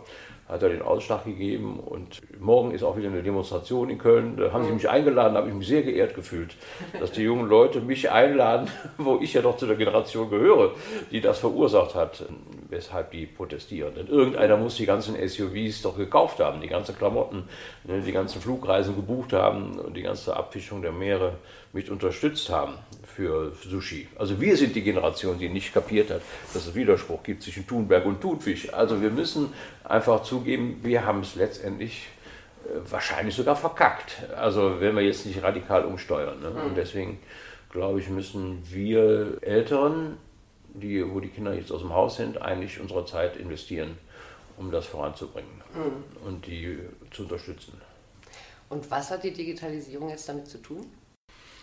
hat 0.49 0.63
er 0.63 0.69
den 0.69 0.81
Ausschlag 0.81 1.25
gegeben 1.25 1.79
und 1.79 2.21
morgen 2.39 2.71
ist 2.71 2.81
auch 2.81 2.97
wieder 2.97 3.09
eine 3.09 3.21
Demonstration 3.21 3.91
in 3.91 3.99
Köln. 3.99 4.35
Da 4.35 4.51
haben 4.51 4.65
sie 4.65 4.71
mich 4.71 4.89
eingeladen, 4.89 5.35
da 5.35 5.41
habe 5.41 5.49
ich 5.49 5.55
mich 5.55 5.67
sehr 5.67 5.83
geehrt 5.83 6.15
gefühlt, 6.15 6.55
dass 6.99 7.11
die 7.11 7.21
jungen 7.21 7.47
Leute 7.47 7.81
mich 7.81 8.09
einladen, 8.09 8.67
wo 8.97 9.19
ich 9.21 9.35
ja 9.35 9.43
doch 9.43 9.57
zu 9.57 9.67
der 9.67 9.75
Generation 9.75 10.29
gehöre, 10.29 10.73
die 11.11 11.21
das 11.21 11.37
verursacht 11.37 11.93
hat, 11.93 12.25
weshalb 12.67 13.11
die 13.11 13.27
protestieren. 13.27 13.93
Denn 13.93 14.07
irgendeiner 14.07 14.57
muss 14.57 14.75
die 14.75 14.87
ganzen 14.87 15.15
SUVs 15.15 15.83
doch 15.83 15.95
gekauft 15.95 16.39
haben, 16.39 16.61
die 16.61 16.67
ganzen 16.67 16.97
Klamotten, 16.97 17.43
ne, 17.83 18.01
die 18.01 18.11
ganzen 18.11 18.41
Flugreisen 18.41 18.95
gebucht 18.95 19.33
haben 19.33 19.77
und 19.79 19.95
die 19.95 20.01
ganze 20.01 20.35
Abfischung 20.35 20.81
der 20.81 20.91
Meere 20.91 21.33
mit 21.73 21.91
unterstützt 21.91 22.49
haben 22.49 22.73
für 23.19 23.51
Sushi. 23.67 24.07
Also 24.17 24.39
wir 24.39 24.55
sind 24.55 24.73
die 24.73 24.81
Generation, 24.81 25.37
die 25.37 25.49
nicht 25.49 25.73
kapiert 25.73 26.09
hat, 26.09 26.21
dass 26.53 26.67
es 26.67 26.73
Widerspruch 26.73 27.21
gibt 27.21 27.43
zwischen 27.43 27.67
Thunberg 27.67 28.05
und 28.05 28.21
Thunfisch. 28.21 28.73
Also 28.73 29.01
wir 29.01 29.09
müssen 29.09 29.51
einfach 29.83 30.23
zugeben, 30.23 30.79
wir 30.83 31.05
haben 31.05 31.19
es 31.19 31.35
letztendlich 31.35 32.07
äh, 32.65 32.79
wahrscheinlich 32.89 33.35
sogar 33.35 33.57
verkackt. 33.57 34.23
Also 34.37 34.79
wenn 34.79 34.95
wir 34.95 35.01
jetzt 35.01 35.25
nicht 35.25 35.43
radikal 35.43 35.83
umsteuern. 35.83 36.39
Ne? 36.39 36.49
Und 36.49 36.77
deswegen 36.77 37.19
glaube 37.69 37.99
ich, 37.99 38.07
müssen 38.07 38.63
wir 38.69 39.39
Älteren, 39.41 40.15
die, 40.73 41.05
wo 41.05 41.19
die 41.19 41.27
Kinder 41.27 41.53
jetzt 41.53 41.73
aus 41.73 41.81
dem 41.81 41.93
Haus 41.93 42.15
sind, 42.15 42.41
eigentlich 42.41 42.79
unsere 42.79 43.05
Zeit 43.05 43.35
investieren, 43.35 43.97
um 44.55 44.71
das 44.71 44.85
voranzubringen 44.85 45.61
mhm. 45.73 46.25
und 46.25 46.47
die 46.47 46.79
zu 47.11 47.23
unterstützen. 47.23 47.73
Und 48.69 48.89
was 48.89 49.11
hat 49.11 49.25
die 49.25 49.33
Digitalisierung 49.33 50.09
jetzt 50.09 50.29
damit 50.29 50.47
zu 50.47 50.59
tun? 50.59 50.85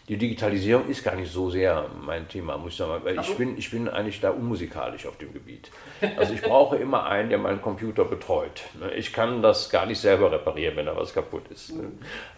Die 0.09 0.17
Digitalisierung 0.17 0.89
ist 0.89 1.03
gar 1.03 1.17
nicht 1.17 1.33
so 1.33 1.51
sehr 1.51 1.87
mein 2.01 2.29
Thema, 2.29 2.57
muss 2.57 2.73
ich 2.73 2.79
sagen, 2.79 3.05
weil 3.05 3.19
ich 3.19 3.35
bin, 3.37 3.59
ich 3.59 3.71
bin 3.71 3.89
eigentlich 3.89 4.21
da 4.21 4.31
unmusikalisch 4.31 5.05
auf 5.07 5.19
dem 5.19 5.33
Gebiet. 5.33 5.71
Also 6.17 6.33
ich 6.33 6.43
brauche 6.43 6.77
immer 6.77 7.07
einen, 7.07 7.29
der 7.29 7.39
meinen 7.39 7.61
Computer 7.61 8.05
betreut. 8.05 8.63
Ich 8.95 9.13
kann 9.13 9.43
das 9.43 9.69
gar 9.69 9.85
nicht 9.85 9.99
selber 9.99 10.31
reparieren, 10.31 10.77
wenn 10.77 10.87
da 10.87 10.97
was 10.97 11.13
kaputt 11.13 11.49
ist. 11.51 11.73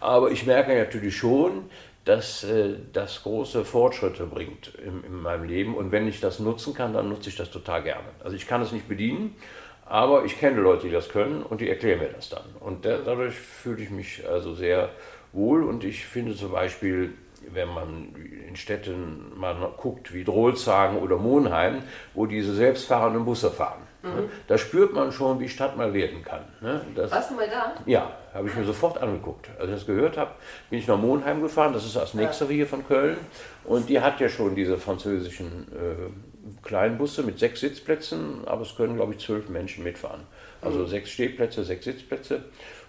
Aber 0.01 0.31
ich 0.31 0.47
merke 0.47 0.75
natürlich 0.75 1.17
schon, 1.17 1.69
dass 2.07 2.43
äh, 2.43 2.77
das 2.95 3.23
große 3.23 3.67
Fortschritte 3.67 4.25
bringt 4.25 4.73
in, 4.83 5.05
in 5.05 5.21
meinem 5.21 5.45
Leben 5.45 5.75
und 5.75 5.93
wenn 5.93 6.09
ich 6.09 6.21
das 6.21 6.39
nutzen 6.39 6.73
kann, 6.73 6.95
dann 6.95 7.11
nutze 7.11 7.29
ich 7.29 7.37
das 7.37 7.51
total 7.51 7.83
gerne. 7.83 8.09
Also 8.25 8.35
ich 8.35 8.47
kann 8.47 8.63
es 8.63 8.73
nicht 8.73 8.89
bedienen, 8.89 9.37
aber 9.85 10.25
ich 10.25 10.39
kenne 10.41 10.61
Leute, 10.63 10.87
die 10.87 10.93
das 10.93 11.11
können 11.11 11.43
und 11.43 11.61
die 11.61 11.69
erklären 11.69 11.99
mir 11.99 12.09
das 12.09 12.31
dann. 12.31 12.45
Und 12.61 12.87
dadurch 12.87 13.35
fühle 13.35 13.83
ich 13.83 13.91
mich 13.91 14.27
also 14.27 14.55
sehr 14.55 14.89
wohl 15.33 15.65
und 15.65 15.85
ich 15.85 16.07
finde 16.07 16.35
zum 16.35 16.53
Beispiel 16.53 17.13
wenn 17.53 17.69
man 17.69 18.15
in 18.49 18.57
Städten 18.57 19.33
mal 19.37 19.55
guckt, 19.77 20.13
wie 20.13 20.25
Drolshagen 20.25 20.99
oder 20.99 21.17
Monheim, 21.17 21.83
wo 22.15 22.27
diese 22.27 22.55
selbstfahrenden 22.55 23.25
Busse 23.25 23.51
fahren. 23.51 23.83
Mhm. 24.03 24.31
Da 24.47 24.59
spürt 24.59 24.93
man 24.93 25.11
schon, 25.11 25.41
wie 25.41 25.49
Stadt 25.49 25.77
mal 25.77 25.93
werden 25.93 26.23
kann. 26.23 26.43
Ne? 26.61 26.81
Das, 26.95 27.11
Warst 27.11 27.31
du 27.31 27.35
mal 27.35 27.49
da? 27.49 27.75
Ja, 27.85 28.13
habe 28.33 28.49
ich 28.49 28.55
mir 28.55 28.65
sofort 28.65 28.99
angeguckt. 28.99 29.51
Als 29.59 29.69
ich 29.69 29.75
das 29.75 29.87
gehört 29.87 30.17
habe, 30.17 30.31
bin 30.71 30.79
ich 30.79 30.87
nach 30.87 30.99
Monheim 30.99 31.43
gefahren, 31.43 31.73
das 31.73 31.85
ist 31.85 31.97
das 31.97 32.15
nächste 32.15 32.45
ja. 32.45 32.51
hier 32.51 32.67
von 32.67 32.87
Köln. 32.87 33.17
Und 33.65 33.89
die 33.89 34.01
hat 34.01 34.21
ja 34.21 34.29
schon 34.29 34.55
diese 34.55 34.79
französischen 34.79 35.67
äh, 35.73 36.67
kleinen 36.67 36.97
Busse 36.97 37.23
mit 37.25 37.39
sechs 37.39 37.61
Sitzplätzen, 37.61 38.47
aber 38.47 38.63
es 38.63 38.77
können, 38.77 38.97
glaube 38.97 39.15
ich, 39.15 39.21
zwölf 39.21 39.49
Menschen 39.49 39.83
mitfahren. 39.83 40.21
Also 40.63 40.81
mhm. 40.81 40.87
sechs 40.87 41.11
Stehplätze, 41.11 41.65
sechs 41.65 41.85
Sitzplätze. 41.85 42.45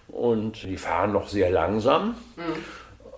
Und 0.08 0.62
die 0.62 0.76
fahren 0.76 1.12
noch 1.12 1.28
sehr 1.28 1.50
langsam. 1.50 2.14
Mhm 2.36 2.64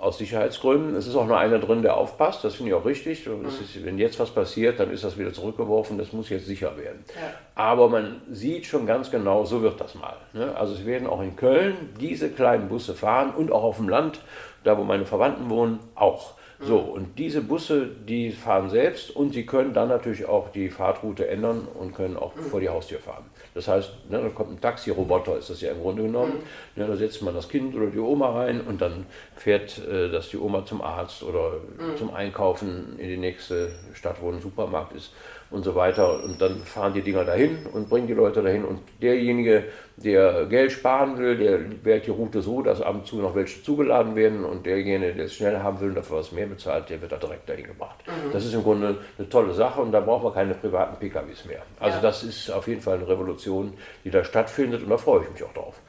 aus 0.03 0.19
Sicherheitsgründen. 0.19 0.97
Es 0.97 1.07
ist 1.07 1.15
auch 1.15 1.27
nur 1.27 1.39
einer 1.39 1.61
drin, 1.61 1.83
der 1.83 1.97
aufpasst, 1.97 2.43
das 2.43 2.57
finde 2.57 2.71
ich 2.71 2.75
auch 2.75 2.85
richtig. 2.85 3.25
Ist, 3.25 3.85
wenn 3.85 3.99
jetzt 3.99 4.19
was 4.19 4.31
passiert, 4.31 4.81
dann 4.81 4.91
ist 4.91 5.05
das 5.05 5.17
wieder 5.17 5.33
zurückgeworfen, 5.33 5.97
das 5.97 6.13
muss 6.13 6.29
jetzt 6.29 6.47
sicher 6.47 6.77
werden. 6.77 7.05
Ja. 7.15 7.31
Aber 7.55 7.89
man 7.89 8.21
sieht 8.29 8.67
schon 8.67 8.85
ganz 8.85 9.13
genau, 9.13 9.45
so 9.45 9.63
wird 9.63 9.81
das 9.81 9.95
mal. 9.95 10.17
Ne? 10.33 10.55
Also 10.57 10.75
es 10.75 10.85
werden 10.85 11.07
auch 11.07 11.23
in 11.23 11.37
Köln 11.37 11.77
diese 12.01 12.31
kleinen 12.31 12.69
Busse 12.69 12.95
fahren 12.95 13.33
und 13.37 13.53
auch 13.53 13.63
auf 13.63 13.77
dem 13.77 13.89
Land, 13.89 14.21
da 14.65 14.77
wo 14.77 14.83
meine 14.83 15.07
Verwandten 15.07 15.49
wohnen, 15.49 15.79
auch. 15.95 16.35
So, 16.65 16.79
und 16.79 17.19
diese 17.19 17.41
Busse, 17.41 17.87
die 17.87 18.31
fahren 18.31 18.71
selbst 18.71 19.11
und 19.15 19.35
sie 19.35 19.45
können 19.45 19.75
dann 19.75 19.89
natürlich 19.89 20.27
auch 20.27 20.51
die 20.51 20.69
Fahrtroute 20.69 21.27
ändern 21.27 21.67
und 21.75 21.95
können 21.95 22.17
auch 22.17 22.33
vor 22.35 22.61
die 22.61 22.69
Haustür 22.69 23.01
fahren. 23.01 23.25
Das 23.55 23.67
heißt, 23.69 24.11
ne, 24.11 24.21
da 24.23 24.29
kommt 24.29 24.53
ein 24.53 24.61
Taxi-Roboter, 24.61 25.39
ist 25.39 25.51
das 25.51 25.61
ja 25.61 25.73
im 25.73 25.81
Grunde 25.81 26.03
genommen. 26.03 26.35
Mhm. 26.77 26.83
Ne, 26.83 26.89
da 26.89 26.97
setzt 26.97 27.21
man 27.23 27.35
das 27.35 27.49
Kind 27.49 27.75
oder 27.75 27.87
die 27.87 27.99
Oma 27.99 28.31
rein 28.31 28.61
und 28.61 28.81
dann 28.81 29.07
fährt 29.35 29.79
äh, 29.87 30.09
das 30.11 30.31
die 30.31 30.39
Oma 30.39 30.65
zum 30.65 30.83
Arzt 30.83 31.23
oder 31.23 31.53
mhm. 31.79 31.97
zum 31.97 32.15
Einkaufen 32.15 32.97
in 32.99 33.09
die 33.09 33.17
nächste 33.17 33.73
Stadt, 33.95 34.17
wo 34.21 34.31
ein 34.31 34.41
Supermarkt 34.41 34.95
ist 34.95 35.13
und 35.53 35.63
so 35.65 35.75
weiter. 35.75 36.23
Und 36.25 36.41
dann 36.41 36.63
fahren 36.63 36.95
die 36.95 37.03
Dinger 37.03 37.25
dahin 37.25 37.67
und 37.73 37.89
bringen 37.89 38.07
die 38.07 38.15
Leute 38.15 38.43
dahin. 38.43 38.65
Und 38.65 38.81
derjenige, 39.01 39.65
der 39.97 40.47
Geld 40.47 40.73
sparen 40.73 41.19
will, 41.19 41.37
der 41.37 41.61
wählt 41.85 42.07
die 42.07 42.11
Route 42.11 42.43
so, 42.43 42.63
dass 42.63 42.81
ab 42.81 42.95
und 42.95 43.07
zu 43.07 43.17
noch 43.17 43.35
welche 43.35 43.63
zugeladen 43.63 44.17
werden. 44.17 44.45
Und 44.45 44.67
derjenige, 44.67 45.15
der 45.15 45.27
es 45.27 45.35
schnell 45.35 45.59
haben 45.59 45.81
will 45.81 45.91
und 45.91 45.97
dafür 45.97 46.19
was 46.19 46.33
mehr 46.33 46.47
bezahlt, 46.47 46.91
der 46.91 47.01
wird 47.01 47.13
da 47.13 47.17
direkt 47.17 47.49
dahin 47.49 47.67
gebracht. 47.67 47.99
Mhm. 48.07 48.33
Das 48.33 48.45
ist 48.45 48.55
im 48.55 48.63
Grunde 48.63 48.97
eine 49.19 49.29
tolle 49.29 49.53
Sache 49.53 49.81
und 49.81 49.93
da 49.93 50.01
braucht 50.01 50.25
man 50.25 50.35
keine 50.35 50.55
privaten 50.55 50.97
PKWs 50.99 51.45
mehr. 51.45 51.63
Also 51.79 51.97
ja. 51.97 52.03
das 52.03 52.23
ist 52.23 52.51
auf 52.51 52.67
jeden 52.69 52.81
Fall 52.81 52.97
eine 52.99 53.09
Revolution, 53.09 53.75
die 54.05 54.11
da 54.11 54.25
stattfindet 54.25 54.83
und 54.83 54.91
da 54.91 54.97
freue 54.97 55.25
ich 55.25 55.31
mich 55.33 55.45
auch 55.45 55.53
drauf. 55.53 55.81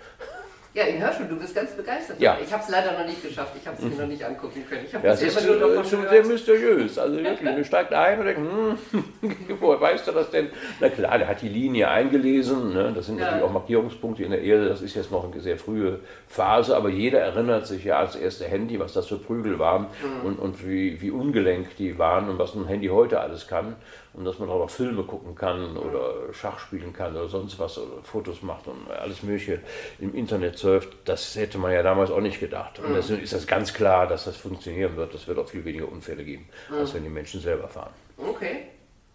Ja, 0.75 0.85
in 0.85 0.99
Hörschul, 0.99 1.27
du 1.27 1.37
bist 1.37 1.53
ganz 1.53 1.71
begeistert. 1.71 2.19
Ja. 2.19 2.35
Ich 2.43 2.51
habe 2.51 2.63
es 2.63 2.69
leider 2.69 2.97
noch 2.97 3.05
nicht 3.05 3.21
geschafft. 3.21 3.53
Ich 3.61 3.67
habe 3.67 3.77
es 3.77 3.83
mir 3.83 4.01
noch 4.01 4.07
nicht 4.07 4.25
angucken 4.25 4.65
können. 4.67 4.81
Ich 4.87 4.95
habe 4.95 5.05
ja, 5.05 5.13
es 5.13 5.21
ist 5.21 5.45
nur 5.45 5.59
davon 5.59 5.85
schon 5.85 6.09
sehr 6.09 6.25
mysteriös. 6.25 6.97
Also 6.97 7.17
wirklich, 7.17 7.41
man 7.43 7.63
steigt 7.63 7.93
ein 7.93 8.19
und 8.19 8.25
denkt, 8.25 8.41
hm, 8.41 9.05
woher 9.59 9.79
weißt 9.79 10.07
du 10.07 10.11
das 10.13 10.31
denn? 10.31 10.49
Na 10.79 10.89
klar, 10.89 11.19
der 11.19 11.27
hat 11.27 11.43
die 11.43 11.49
Linie 11.49 11.89
eingelesen. 11.89 12.73
Ne? 12.73 12.91
Das 12.95 13.05
sind 13.05 13.19
ja. 13.19 13.25
natürlich 13.25 13.43
auch 13.43 13.51
Markierungspunkte 13.51 14.23
in 14.23 14.31
der 14.31 14.41
Erde. 14.41 14.67
Das 14.67 14.81
ist 14.81 14.95
jetzt 14.95 15.11
noch 15.11 15.31
eine 15.31 15.41
sehr 15.41 15.57
frühe 15.57 15.99
Phase, 16.27 16.75
aber 16.75 16.89
jeder 16.89 17.19
erinnert 17.19 17.67
sich 17.67 17.83
ja 17.83 17.99
als 17.99 18.15
erste 18.15 18.45
Handy, 18.45 18.79
was 18.79 18.93
das 18.93 19.05
für 19.05 19.17
Prügel 19.17 19.59
waren 19.59 19.83
mhm. 19.83 20.25
und, 20.25 20.39
und 20.39 20.67
wie, 20.67 20.99
wie 21.01 21.11
ungelenk 21.11 21.75
die 21.77 21.99
waren 21.99 22.29
und 22.29 22.39
was 22.39 22.55
ein 22.55 22.65
Handy 22.65 22.87
heute 22.87 23.19
alles 23.19 23.47
kann 23.47 23.75
und 24.13 24.25
dass 24.25 24.39
man 24.39 24.49
auch 24.49 24.59
noch 24.59 24.69
Filme 24.69 25.03
gucken 25.03 25.35
kann 25.35 25.75
oder 25.77 26.33
Schach 26.33 26.59
spielen 26.59 26.93
kann 26.93 27.15
oder 27.15 27.27
sonst 27.27 27.57
was 27.59 27.77
oder 27.77 28.03
Fotos 28.03 28.41
macht 28.41 28.67
und 28.67 28.89
alles 28.91 29.23
Mögliche 29.23 29.59
im 29.99 30.13
Internet 30.13 30.57
surft, 30.57 30.89
das 31.05 31.35
hätte 31.35 31.57
man 31.57 31.71
ja 31.71 31.83
damals 31.83 32.11
auch 32.11 32.21
nicht 32.21 32.39
gedacht. 32.39 32.79
Und 32.79 32.93
deswegen 32.93 33.23
ist 33.23 33.33
das 33.33 33.47
ganz 33.47 33.73
klar, 33.73 34.07
dass 34.07 34.25
das 34.25 34.37
funktionieren 34.37 34.95
wird. 34.95 35.13
Es 35.15 35.27
wird 35.27 35.39
auch 35.39 35.47
viel 35.47 35.65
weniger 35.65 35.91
Unfälle 35.91 36.23
geben, 36.23 36.47
mhm. 36.69 36.77
als 36.77 36.93
wenn 36.93 37.03
die 37.03 37.09
Menschen 37.09 37.41
selber 37.41 37.67
fahren. 37.67 37.93
Okay. 38.17 38.67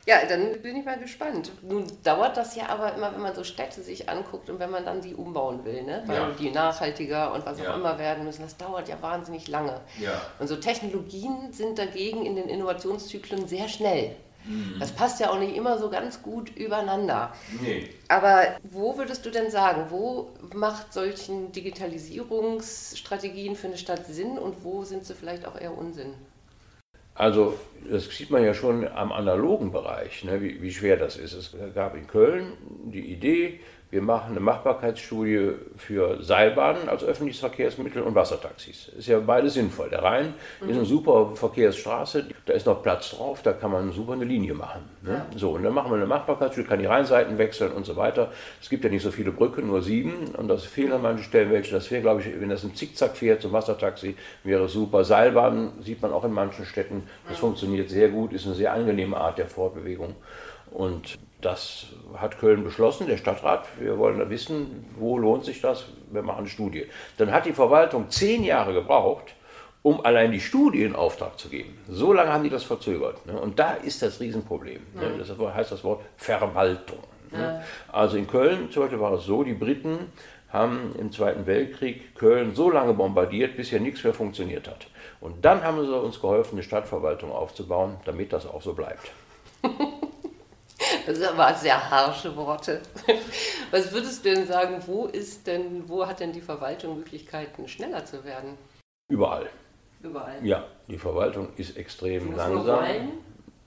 Ja, 0.09 0.25
dann 0.27 0.63
bin 0.63 0.75
ich 0.75 0.87
mal 0.87 0.99
gespannt. 0.99 1.53
Nun 1.61 1.85
dauert 2.03 2.35
das 2.39 2.57
ja 2.57 2.71
aber 2.71 2.95
immer, 2.95 3.13
wenn 3.13 3.21
man 3.21 3.35
so 3.35 3.45
Städte 3.45 3.83
sich 3.83 4.09
anguckt 4.09 4.49
und 4.49 4.59
wenn 4.59 4.71
man 4.71 4.87
dann 4.87 5.03
die 5.03 5.15
umbauen 5.15 5.67
will, 5.67 5.83
ne? 5.83 6.03
weil 6.07 6.17
ja. 6.17 6.31
die 6.31 6.51
nachhaltiger 6.51 7.35
und 7.35 7.45
was 7.45 7.61
auch 7.61 7.65
ja. 7.65 7.75
immer 7.75 7.99
werden 7.99 8.25
müssen, 8.25 8.41
das 8.41 8.57
dauert 8.57 8.89
ja 8.89 9.03
wahnsinnig 9.03 9.49
lange. 9.49 9.83
Ja. 10.01 10.19
Und 10.39 10.47
so 10.47 10.57
Technologien 10.57 11.53
sind 11.53 11.79
dagegen 11.79 12.25
in 12.25 12.37
den 12.37 12.49
Innovationszyklen 12.49 13.47
sehr 13.47 13.69
schnell. 13.69 14.17
Mhm. 14.45 14.77
Das 14.79 14.93
passt 14.93 15.21
ja 15.21 15.31
auch 15.31 15.39
nicht 15.39 15.57
immer 15.57 15.79
so 15.79 15.91
ganz 15.91 16.23
gut 16.23 16.55
übereinander. 16.57 17.33
Nee. 17.61 17.89
Aber 18.09 18.43
wo 18.63 18.97
würdest 18.97 19.27
du 19.27 19.31
denn 19.31 19.51
sagen, 19.51 19.87
wo 19.91 20.31
macht 20.55 20.93
solchen 20.93 21.53
Digitalisierungsstrategien 21.53 23.57
für 23.57 23.69
eine 23.69 23.79
Stadt 23.79 24.07
Sinn 24.07 24.39
und 24.39 24.65
wo 24.65 24.85
sind 24.85 25.05
sie 25.05 25.15
vielleicht 25.15 25.47
auch 25.47 25.61
eher 25.61 25.77
Unsinn? 25.77 26.15
Also 27.15 27.59
das 27.91 28.09
sieht 28.09 28.31
man 28.31 28.45
ja 28.45 28.55
schon 28.55 28.87
am 28.89 29.13
analogen 29.13 29.73
Bereich, 29.73 30.25
ne, 30.25 30.41
wie, 30.41 30.61
wie 30.63 30.73
schwer 30.73 30.97
das 30.97 31.17
ist. 31.17 31.33
Es 31.33 31.55
gab 31.75 31.97
in 31.97 32.07
Köln 32.07 32.53
die 32.85 33.13
Idee, 33.13 33.61
wir 33.91 34.03
machen 34.03 34.33
eine 34.33 34.41
Machbarkeitsstudie 34.41 35.53
für 35.77 36.23
Seilbahnen 36.23 36.91
als 36.91 37.03
öffentliches 37.03 37.41
Verkehrsmittel 37.41 38.03
und 38.03 38.15
Wassertaxis. 38.15 38.89
Ist 38.89 39.09
ja 39.09 39.19
beides 39.19 39.55
sinnvoll. 39.55 39.89
Der 39.89 40.03
Rhein 40.03 40.35
mhm. 40.61 40.69
ist 40.69 40.77
eine 40.77 40.85
super 40.85 41.33
Verkehrsstraße, 41.35 42.27
da 42.45 42.53
ist 42.53 42.67
noch 42.67 42.83
Platz 42.83 43.11
drauf, 43.13 43.41
da 43.43 43.55
kann 43.55 43.71
man 43.71 43.93
super 43.93 44.13
eine 44.13 44.25
Linie 44.25 44.53
machen. 44.53 44.83
Ne? 45.01 45.13
Ja. 45.13 45.39
So, 45.39 45.53
und 45.53 45.63
dann 45.63 45.73
machen 45.73 45.91
wir 45.91 45.97
eine 45.97 46.07
Machbarkeitsstudie, 46.07 46.69
kann 46.69 46.81
die 46.81 46.87
Rheinseiten 46.87 47.39
wechseln 47.39 47.73
und 47.73 47.87
so 47.87 47.97
weiter. 47.97 48.31
Es 48.61 48.69
gibt 48.69 48.85
ja 48.85 48.91
nicht 48.91 49.03
so 49.03 49.11
viele 49.11 49.33
Brücken, 49.33 49.67
nur 49.69 49.81
sieben, 49.81 50.35
und 50.37 50.49
das 50.49 50.65
fehlen 50.65 50.93
an 50.93 51.01
manchen 51.01 51.25
Stellen 51.25 51.51
welche. 51.51 51.73
Das 51.73 51.91
wäre, 51.91 52.03
glaube 52.03 52.21
ich, 52.21 52.29
wenn 52.39 52.51
das 52.51 52.65
ein 52.65 52.75
Zickzack 52.75 53.17
fährt 53.17 53.41
zum 53.41 53.53
Wassertaxi, 53.53 54.17
wäre 54.45 54.69
super. 54.69 55.05
Seilbahnen 55.05 55.83
sieht 55.83 56.03
man 56.03 56.13
auch 56.13 56.25
in 56.25 56.33
manchen 56.33 56.67
Städten. 56.67 57.05
Das 57.27 57.39
mhm. 57.39 57.41
funktioniert 57.41 57.68
sehr 57.89 58.09
gut, 58.09 58.33
ist 58.33 58.47
eine 58.47 58.55
sehr 58.55 58.73
angenehme 58.73 59.17
Art 59.17 59.39
der 59.39 59.47
Fortbewegung. 59.47 60.15
Und 60.71 61.19
das 61.41 61.87
hat 62.17 62.39
Köln 62.39 62.65
beschlossen, 62.65 63.07
der 63.07 63.17
Stadtrat. 63.17 63.67
Wir 63.79 63.99
wollen 63.99 64.29
wissen, 64.29 64.85
wo 64.99 65.19
lohnt 65.19 65.45
sich 65.45 65.61
das? 65.61 65.87
Wir 66.11 66.23
machen 66.23 66.41
eine 66.41 66.49
Studie. 66.49 66.87
Dann 67.17 67.33
hat 67.33 67.47
die 67.47 67.53
Verwaltung 67.53 68.11
zehn 68.11 68.45
Jahre 68.45 68.75
gebraucht, 68.75 69.35
um 69.83 70.05
allein 70.05 70.33
die 70.33 70.41
Studie 70.41 70.83
in 70.83 70.97
Auftrag 70.97 71.39
zu 71.39 71.49
geben. 71.49 71.79
So 71.89 72.13
lange 72.13 72.33
haben 72.33 72.43
die 72.43 72.51
das 72.51 72.65
verzögert. 72.65 73.25
Ne? 73.27 73.39
Und 73.39 73.59
da 73.59 73.73
ist 73.73 74.03
das 74.03 74.21
Riesenproblem. 74.21 74.83
Ne? 74.95 75.13
Das 75.19 75.31
heißt 75.31 75.73
das 75.73 75.85
Wort 75.85 76.03
Verwaltung. 76.17 76.99
Ne? 77.31 77.63
Also 77.93 78.17
in 78.17 78.27
Köln 78.27 78.71
zum 78.71 78.83
Beispiel 78.83 79.01
war 79.01 79.13
es 79.13 79.25
so, 79.25 79.45
die 79.45 79.55
Briten 79.55 80.13
haben 80.51 80.95
im 80.99 81.13
Zweiten 81.13 81.47
Weltkrieg 81.47 82.15
Köln 82.15 82.55
so 82.55 82.71
lange 82.71 82.95
bombardiert, 82.95 83.57
bis 83.57 83.69
hier 83.69 83.81
nichts 83.81 84.03
mehr 84.03 84.15
funktioniert 84.15 84.67
hat. 84.67 84.87
Und 85.21 85.45
dann 85.45 85.63
haben 85.65 85.85
sie 85.85 85.97
uns 85.97 86.21
geholfen, 86.21 86.55
eine 86.55 86.63
Stadtverwaltung 86.63 87.33
aufzubauen, 87.33 87.97
damit 88.05 88.33
das 88.33 88.47
auch 88.47 88.63
so 88.63 88.75
bleibt. 88.75 89.11
Das 91.07 91.17
sind 91.17 91.27
aber 91.27 91.55
sehr 91.55 91.91
harsche 91.91 92.37
Worte. 92.37 92.81
Was 93.71 93.93
würdest 93.93 94.25
du 94.25 94.35
denn 94.35 94.47
sagen, 94.47 94.81
wo 94.87 95.07
ist 95.07 95.47
denn, 95.47 95.89
wo 95.89 96.07
hat 96.07 96.21
denn 96.21 96.33
die 96.33 96.41
Verwaltung 96.41 96.99
Möglichkeiten, 96.99 97.67
schneller 97.67 98.05
zu 98.05 98.25
werden? 98.25 98.57
Überall. 99.09 99.49
Überall. 100.03 100.45
Ja, 100.47 100.65
die 100.87 100.99
Verwaltung 100.99 101.49
ist 101.57 101.77
extrem 101.77 102.37
langsam. 102.37 102.85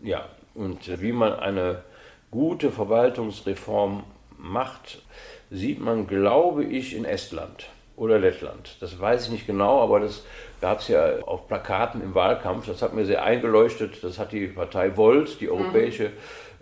Ja, 0.01 0.29
und 0.53 1.01
wie 1.01 1.11
man 1.11 1.33
eine 1.33 1.83
gute 2.29 2.71
Verwaltungsreform 2.71 4.03
macht, 4.37 5.01
sieht 5.49 5.81
man, 5.81 6.07
glaube 6.07 6.63
ich, 6.63 6.95
in 6.95 7.03
Estland 7.03 7.67
oder 8.01 8.17
Lettland. 8.17 8.77
Das 8.79 8.99
weiß 8.99 9.25
ich 9.25 9.31
nicht 9.31 9.45
genau, 9.45 9.79
aber 9.79 9.99
das 9.99 10.23
gab 10.59 10.79
es 10.79 10.87
ja 10.87 11.19
auf 11.27 11.47
Plakaten 11.47 12.01
im 12.01 12.15
Wahlkampf. 12.15 12.65
Das 12.65 12.81
hat 12.81 12.95
mir 12.95 13.05
sehr 13.05 13.23
eingeleuchtet. 13.23 14.03
Das 14.03 14.17
hat 14.17 14.31
die 14.31 14.47
Partei 14.47 14.97
Volt, 14.97 15.39
die 15.39 15.51
europäische 15.51 16.11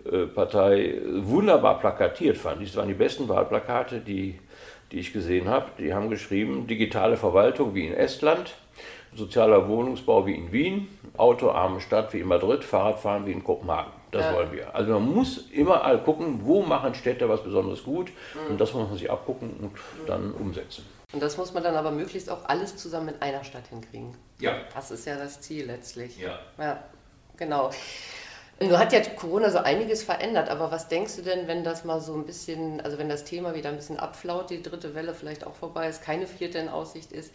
äh, 0.04 0.26
Partei, 0.26 1.00
wunderbar 1.06 1.80
plakatiert, 1.80 2.36
fand 2.36 2.60
ich. 2.60 2.68
Das 2.68 2.76
waren 2.76 2.88
die 2.88 2.94
besten 2.94 3.26
Wahlplakate, 3.26 4.00
die, 4.00 4.38
die 4.92 4.98
ich 4.98 5.14
gesehen 5.14 5.48
habe. 5.48 5.64
Die 5.78 5.94
haben 5.94 6.10
geschrieben, 6.10 6.66
digitale 6.66 7.16
Verwaltung 7.16 7.74
wie 7.74 7.86
in 7.86 7.94
Estland, 7.94 8.54
sozialer 9.14 9.66
Wohnungsbau 9.66 10.26
wie 10.26 10.34
in 10.34 10.52
Wien, 10.52 10.88
autoarme 11.16 11.80
Stadt 11.80 12.12
wie 12.12 12.20
in 12.20 12.28
Madrid, 12.28 12.64
Fahrradfahren 12.64 13.24
wie 13.24 13.32
in 13.32 13.42
Kopenhagen. 13.42 13.92
Das 14.10 14.26
Ja. 14.26 14.34
wollen 14.34 14.52
wir. 14.52 14.74
Also 14.74 14.92
man 14.92 15.14
muss 15.14 15.48
immer 15.52 15.84
all 15.84 15.98
gucken, 15.98 16.40
wo 16.42 16.60
machen 16.60 16.94
Städte 16.94 17.30
was 17.30 17.42
besonders 17.42 17.82
gut 17.82 18.08
und 18.50 18.60
das 18.60 18.74
muss 18.74 18.88
man 18.88 18.98
sich 18.98 19.10
abgucken 19.10 19.50
und 19.62 19.72
dann 20.06 20.32
umsetzen. 20.32 20.84
Und 21.12 21.22
das 21.22 21.36
muss 21.36 21.52
man 21.52 21.62
dann 21.62 21.74
aber 21.74 21.90
möglichst 21.90 22.30
auch 22.30 22.44
alles 22.44 22.76
zusammen 22.76 23.08
in 23.08 23.22
einer 23.22 23.44
Stadt 23.44 23.66
hinkriegen. 23.68 24.16
Ja. 24.38 24.58
Das 24.74 24.90
ist 24.90 25.06
ja 25.06 25.16
das 25.16 25.40
Ziel 25.40 25.66
letztlich. 25.66 26.18
Ja. 26.18 26.38
Ja, 26.58 26.82
genau. 27.36 27.70
Nun 28.60 28.78
hat 28.78 28.92
ja 28.92 29.00
Corona 29.00 29.50
so 29.50 29.58
einiges 29.58 30.02
verändert, 30.02 30.50
aber 30.50 30.70
was 30.70 30.88
denkst 30.88 31.16
du 31.16 31.22
denn, 31.22 31.48
wenn 31.48 31.64
das 31.64 31.84
mal 31.84 32.00
so 32.00 32.14
ein 32.14 32.26
bisschen, 32.26 32.80
also 32.82 32.98
wenn 32.98 33.08
das 33.08 33.24
Thema 33.24 33.54
wieder 33.54 33.70
ein 33.70 33.76
bisschen 33.76 33.98
abflaut, 33.98 34.50
die 34.50 34.62
dritte 34.62 34.94
Welle 34.94 35.14
vielleicht 35.14 35.46
auch 35.46 35.54
vorbei 35.54 35.88
ist, 35.88 36.02
keine 36.02 36.26
vierte 36.26 36.58
in 36.58 36.68
Aussicht 36.68 37.10
ist, 37.10 37.32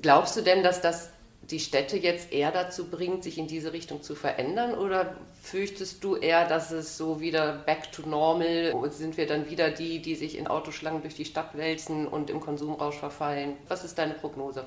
glaubst 0.00 0.36
du 0.36 0.42
denn, 0.42 0.62
dass 0.62 0.82
das 0.82 1.08
die 1.50 1.60
Städte 1.60 1.96
jetzt 1.96 2.32
eher 2.32 2.52
dazu 2.52 2.88
bringt, 2.88 3.24
sich 3.24 3.38
in 3.38 3.46
diese 3.46 3.72
Richtung 3.72 4.02
zu 4.02 4.14
verändern 4.14 4.74
oder 4.74 5.16
fürchtest 5.42 6.02
du 6.04 6.16
eher, 6.16 6.46
dass 6.48 6.70
es 6.70 6.96
so 6.96 7.20
wieder 7.20 7.62
back 7.66 7.90
to 7.92 8.02
normal 8.08 8.72
und 8.72 8.92
sind 8.92 9.16
wir 9.16 9.26
dann 9.26 9.50
wieder 9.50 9.70
die, 9.70 10.00
die 10.00 10.14
sich 10.14 10.38
in 10.38 10.46
Autoschlangen 10.46 11.02
durch 11.02 11.14
die 11.14 11.24
Stadt 11.24 11.56
wälzen 11.56 12.06
und 12.06 12.30
im 12.30 12.40
Konsumrausch 12.40 12.96
verfallen? 12.96 13.56
Was 13.68 13.84
ist 13.84 13.98
deine 13.98 14.14
Prognose? 14.14 14.64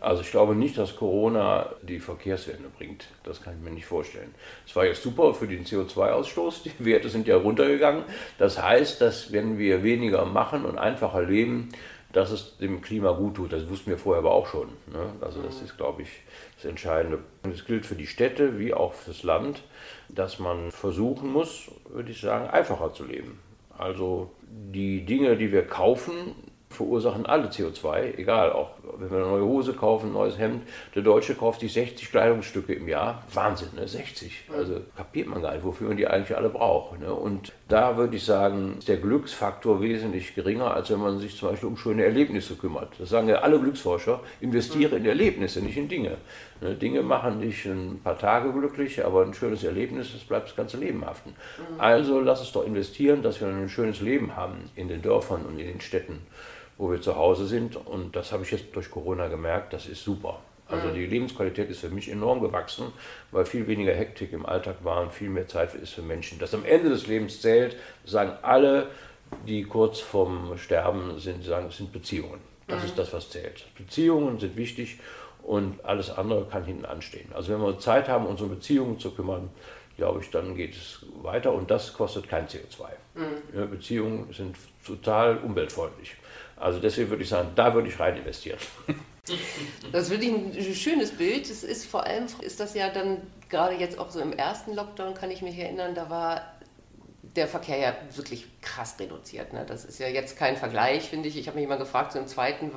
Also 0.00 0.22
ich 0.22 0.30
glaube 0.30 0.54
nicht, 0.54 0.78
dass 0.78 0.94
Corona 0.94 1.72
die 1.82 1.98
Verkehrswende 1.98 2.68
bringt. 2.68 3.08
Das 3.24 3.42
kann 3.42 3.54
ich 3.54 3.64
mir 3.64 3.74
nicht 3.74 3.86
vorstellen. 3.86 4.32
Es 4.64 4.76
war 4.76 4.86
jetzt 4.86 5.02
super 5.02 5.34
für 5.34 5.48
den 5.48 5.64
CO2-Ausstoß. 5.64 6.62
Die 6.64 6.84
Werte 6.84 7.08
sind 7.08 7.26
ja 7.26 7.36
runtergegangen. 7.36 8.04
Das 8.38 8.62
heißt, 8.62 9.00
dass 9.00 9.32
wenn 9.32 9.58
wir 9.58 9.82
weniger 9.82 10.24
machen 10.24 10.64
und 10.64 10.78
einfacher 10.78 11.22
leben, 11.22 11.70
dass 12.12 12.30
es 12.30 12.56
dem 12.58 12.80
Klima 12.80 13.12
gut 13.12 13.36
tut. 13.36 13.52
Das 13.52 13.68
wussten 13.68 13.90
wir 13.90 13.98
vorher 13.98 14.20
aber 14.20 14.32
auch 14.32 14.46
schon. 14.46 14.68
Ne? 14.92 15.12
Also 15.20 15.42
das 15.42 15.60
ist, 15.60 15.76
glaube 15.76 16.02
ich, 16.02 16.08
das 16.56 16.64
Entscheidende. 16.64 17.18
Und 17.42 17.52
es 17.52 17.64
gilt 17.64 17.84
für 17.84 17.94
die 17.94 18.06
Städte 18.06 18.58
wie 18.58 18.72
auch 18.72 18.94
für 18.94 19.10
das 19.10 19.22
Land, 19.22 19.62
dass 20.08 20.38
man 20.38 20.72
versuchen 20.72 21.30
muss, 21.30 21.70
würde 21.88 22.10
ich 22.10 22.20
sagen, 22.20 22.48
einfacher 22.48 22.92
zu 22.92 23.04
leben. 23.04 23.38
Also 23.76 24.30
die 24.48 25.04
Dinge, 25.04 25.36
die 25.36 25.52
wir 25.52 25.66
kaufen, 25.66 26.34
verursachen 26.70 27.26
alle 27.26 27.48
CO2, 27.48 28.18
egal, 28.18 28.52
auch 28.52 28.70
wenn 28.98 29.10
wir 29.10 29.18
eine 29.18 29.26
neue 29.26 29.44
Hose 29.44 29.72
kaufen, 29.72 30.10
ein 30.10 30.12
neues 30.12 30.38
Hemd. 30.38 30.62
Der 30.94 31.02
Deutsche 31.02 31.34
kauft 31.34 31.60
sich 31.60 31.72
60 31.72 32.10
Kleidungsstücke 32.10 32.74
im 32.74 32.88
Jahr. 32.88 33.22
Wahnsinn, 33.32 33.68
ne? 33.74 33.88
60. 33.88 34.44
Also 34.54 34.80
kapiert 34.96 35.28
man 35.28 35.42
gar 35.42 35.54
nicht, 35.54 35.64
wofür 35.64 35.88
man 35.88 35.96
die 35.96 36.06
eigentlich 36.06 36.36
alle 36.36 36.50
braucht. 36.50 37.00
Ne? 37.00 37.12
Und 37.12 37.52
da 37.68 37.96
würde 37.96 38.16
ich 38.16 38.24
sagen, 38.24 38.76
ist 38.78 38.88
der 38.88 38.98
Glücksfaktor 38.98 39.80
wesentlich 39.80 40.34
geringer, 40.34 40.74
als 40.74 40.90
wenn 40.90 41.00
man 41.00 41.18
sich 41.18 41.36
zum 41.36 41.50
Beispiel 41.50 41.68
um 41.68 41.76
schöne 41.76 42.04
Erlebnisse 42.04 42.54
kümmert. 42.54 42.92
Das 42.98 43.08
sagen 43.08 43.28
ja 43.28 43.36
alle 43.36 43.58
Glücksforscher, 43.58 44.20
investiere 44.40 44.96
in 44.96 45.06
Erlebnisse, 45.06 45.60
nicht 45.60 45.76
in 45.76 45.88
Dinge. 45.88 46.16
Ne? 46.60 46.74
Dinge 46.74 47.02
machen 47.02 47.40
dich 47.40 47.64
ein 47.66 48.00
paar 48.02 48.18
Tage 48.18 48.52
glücklich, 48.52 49.04
aber 49.04 49.22
ein 49.22 49.34
schönes 49.34 49.64
Erlebnis, 49.64 50.12
das 50.12 50.22
bleibt 50.22 50.48
das 50.48 50.56
ganze 50.56 50.76
Leben 50.76 51.04
haften. 51.04 51.34
Also 51.78 52.20
lass 52.20 52.40
es 52.40 52.52
doch 52.52 52.66
investieren, 52.66 53.22
dass 53.22 53.40
wir 53.40 53.48
ein 53.48 53.68
schönes 53.68 54.00
Leben 54.00 54.36
haben 54.36 54.70
in 54.74 54.88
den 54.88 55.02
Dörfern 55.02 55.44
und 55.46 55.58
in 55.58 55.66
den 55.66 55.80
Städten 55.80 56.20
wo 56.78 56.90
wir 56.90 57.00
zu 57.00 57.16
Hause 57.16 57.46
sind. 57.46 57.76
Und 57.76 58.16
das 58.16 58.32
habe 58.32 58.44
ich 58.44 58.52
jetzt 58.52 58.74
durch 58.74 58.90
Corona 58.90 59.28
gemerkt, 59.28 59.72
das 59.72 59.86
ist 59.86 60.02
super. 60.02 60.40
Also 60.70 60.90
die 60.90 61.06
Lebensqualität 61.06 61.70
ist 61.70 61.80
für 61.80 61.88
mich 61.88 62.10
enorm 62.10 62.40
gewachsen, 62.40 62.92
weil 63.30 63.46
viel 63.46 63.66
weniger 63.66 63.94
Hektik 63.94 64.34
im 64.34 64.44
Alltag 64.44 64.76
war 64.82 65.00
und 65.00 65.14
viel 65.14 65.30
mehr 65.30 65.48
Zeit 65.48 65.74
ist 65.74 65.94
für 65.94 66.02
Menschen. 66.02 66.38
Das 66.38 66.52
am 66.52 66.64
Ende 66.64 66.90
des 66.90 67.06
Lebens 67.06 67.40
zählt, 67.40 67.76
sagen 68.04 68.32
alle, 68.42 68.88
die 69.46 69.64
kurz 69.64 70.00
vorm 70.00 70.58
Sterben 70.58 71.18
sind, 71.18 71.42
sagen, 71.42 71.68
es 71.68 71.78
sind 71.78 71.90
Beziehungen. 71.90 72.40
Das 72.66 72.84
ist 72.84 72.98
das, 72.98 73.14
was 73.14 73.30
zählt. 73.30 73.64
Beziehungen 73.78 74.38
sind 74.38 74.56
wichtig 74.58 74.98
und 75.48 75.82
alles 75.82 76.10
andere 76.10 76.44
kann 76.44 76.64
hinten 76.64 76.84
anstehen. 76.84 77.30
Also 77.34 77.54
wenn 77.54 77.62
wir 77.62 77.78
Zeit 77.78 78.06
haben, 78.06 78.26
uns 78.26 78.42
um 78.42 78.50
Beziehungen 78.50 78.98
zu 78.98 79.12
kümmern, 79.12 79.48
glaube 79.96 80.20
ich, 80.20 80.30
dann 80.30 80.54
geht 80.54 80.74
es 80.74 81.06
weiter 81.22 81.54
und 81.54 81.70
das 81.70 81.94
kostet 81.94 82.28
kein 82.28 82.46
CO2. 82.46 82.84
Ja, 83.54 83.64
Beziehungen 83.64 84.30
sind 84.34 84.56
total 84.86 85.38
umweltfreundlich. 85.38 86.16
Also 86.56 86.80
deswegen 86.80 87.08
würde 87.08 87.22
ich 87.22 87.30
sagen, 87.30 87.48
da 87.56 87.72
würde 87.72 87.88
ich 87.88 87.98
rein 87.98 88.16
investieren. 88.16 88.58
Das 89.92 90.08
finde 90.08 90.24
ich 90.56 90.68
ein 90.68 90.74
schönes 90.74 91.10
Bild. 91.10 91.50
Es 91.50 91.62
ist 91.62 91.84
vor 91.84 92.04
allem, 92.04 92.24
ist 92.40 92.60
das 92.60 92.72
ja 92.72 92.88
dann 92.88 93.18
gerade 93.50 93.74
jetzt 93.74 93.98
auch 93.98 94.08
so 94.08 94.20
im 94.20 94.32
ersten 94.32 94.74
Lockdown, 94.74 95.12
kann 95.12 95.30
ich 95.30 95.42
mich 95.42 95.58
erinnern, 95.58 95.94
da 95.94 96.08
war 96.08 96.40
der 97.36 97.46
Verkehr 97.46 97.76
ja 97.76 97.94
wirklich 98.14 98.46
krass 98.62 98.96
reduziert. 98.98 99.52
Ne? 99.52 99.66
Das 99.68 99.84
ist 99.84 99.98
ja 99.98 100.08
jetzt 100.08 100.38
kein 100.38 100.56
Vergleich, 100.56 101.10
finde 101.10 101.28
ich. 101.28 101.36
Ich 101.36 101.46
habe 101.46 101.56
mich 101.56 101.66
immer 101.66 101.76
gefragt, 101.76 102.12
so 102.12 102.18
im 102.18 102.26
zweiten, 102.26 102.70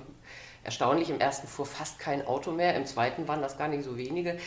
erstaunlich, 0.63 1.09
im 1.09 1.19
ersten 1.19 1.47
fuhr 1.47 1.65
fast 1.65 1.99
kein 1.99 2.25
Auto 2.25 2.51
mehr, 2.51 2.75
im 2.75 2.85
zweiten 2.85 3.27
waren 3.27 3.41
das 3.41 3.57
gar 3.57 3.67
nicht 3.67 3.83
so 3.83 3.97
wenige. 3.97 4.37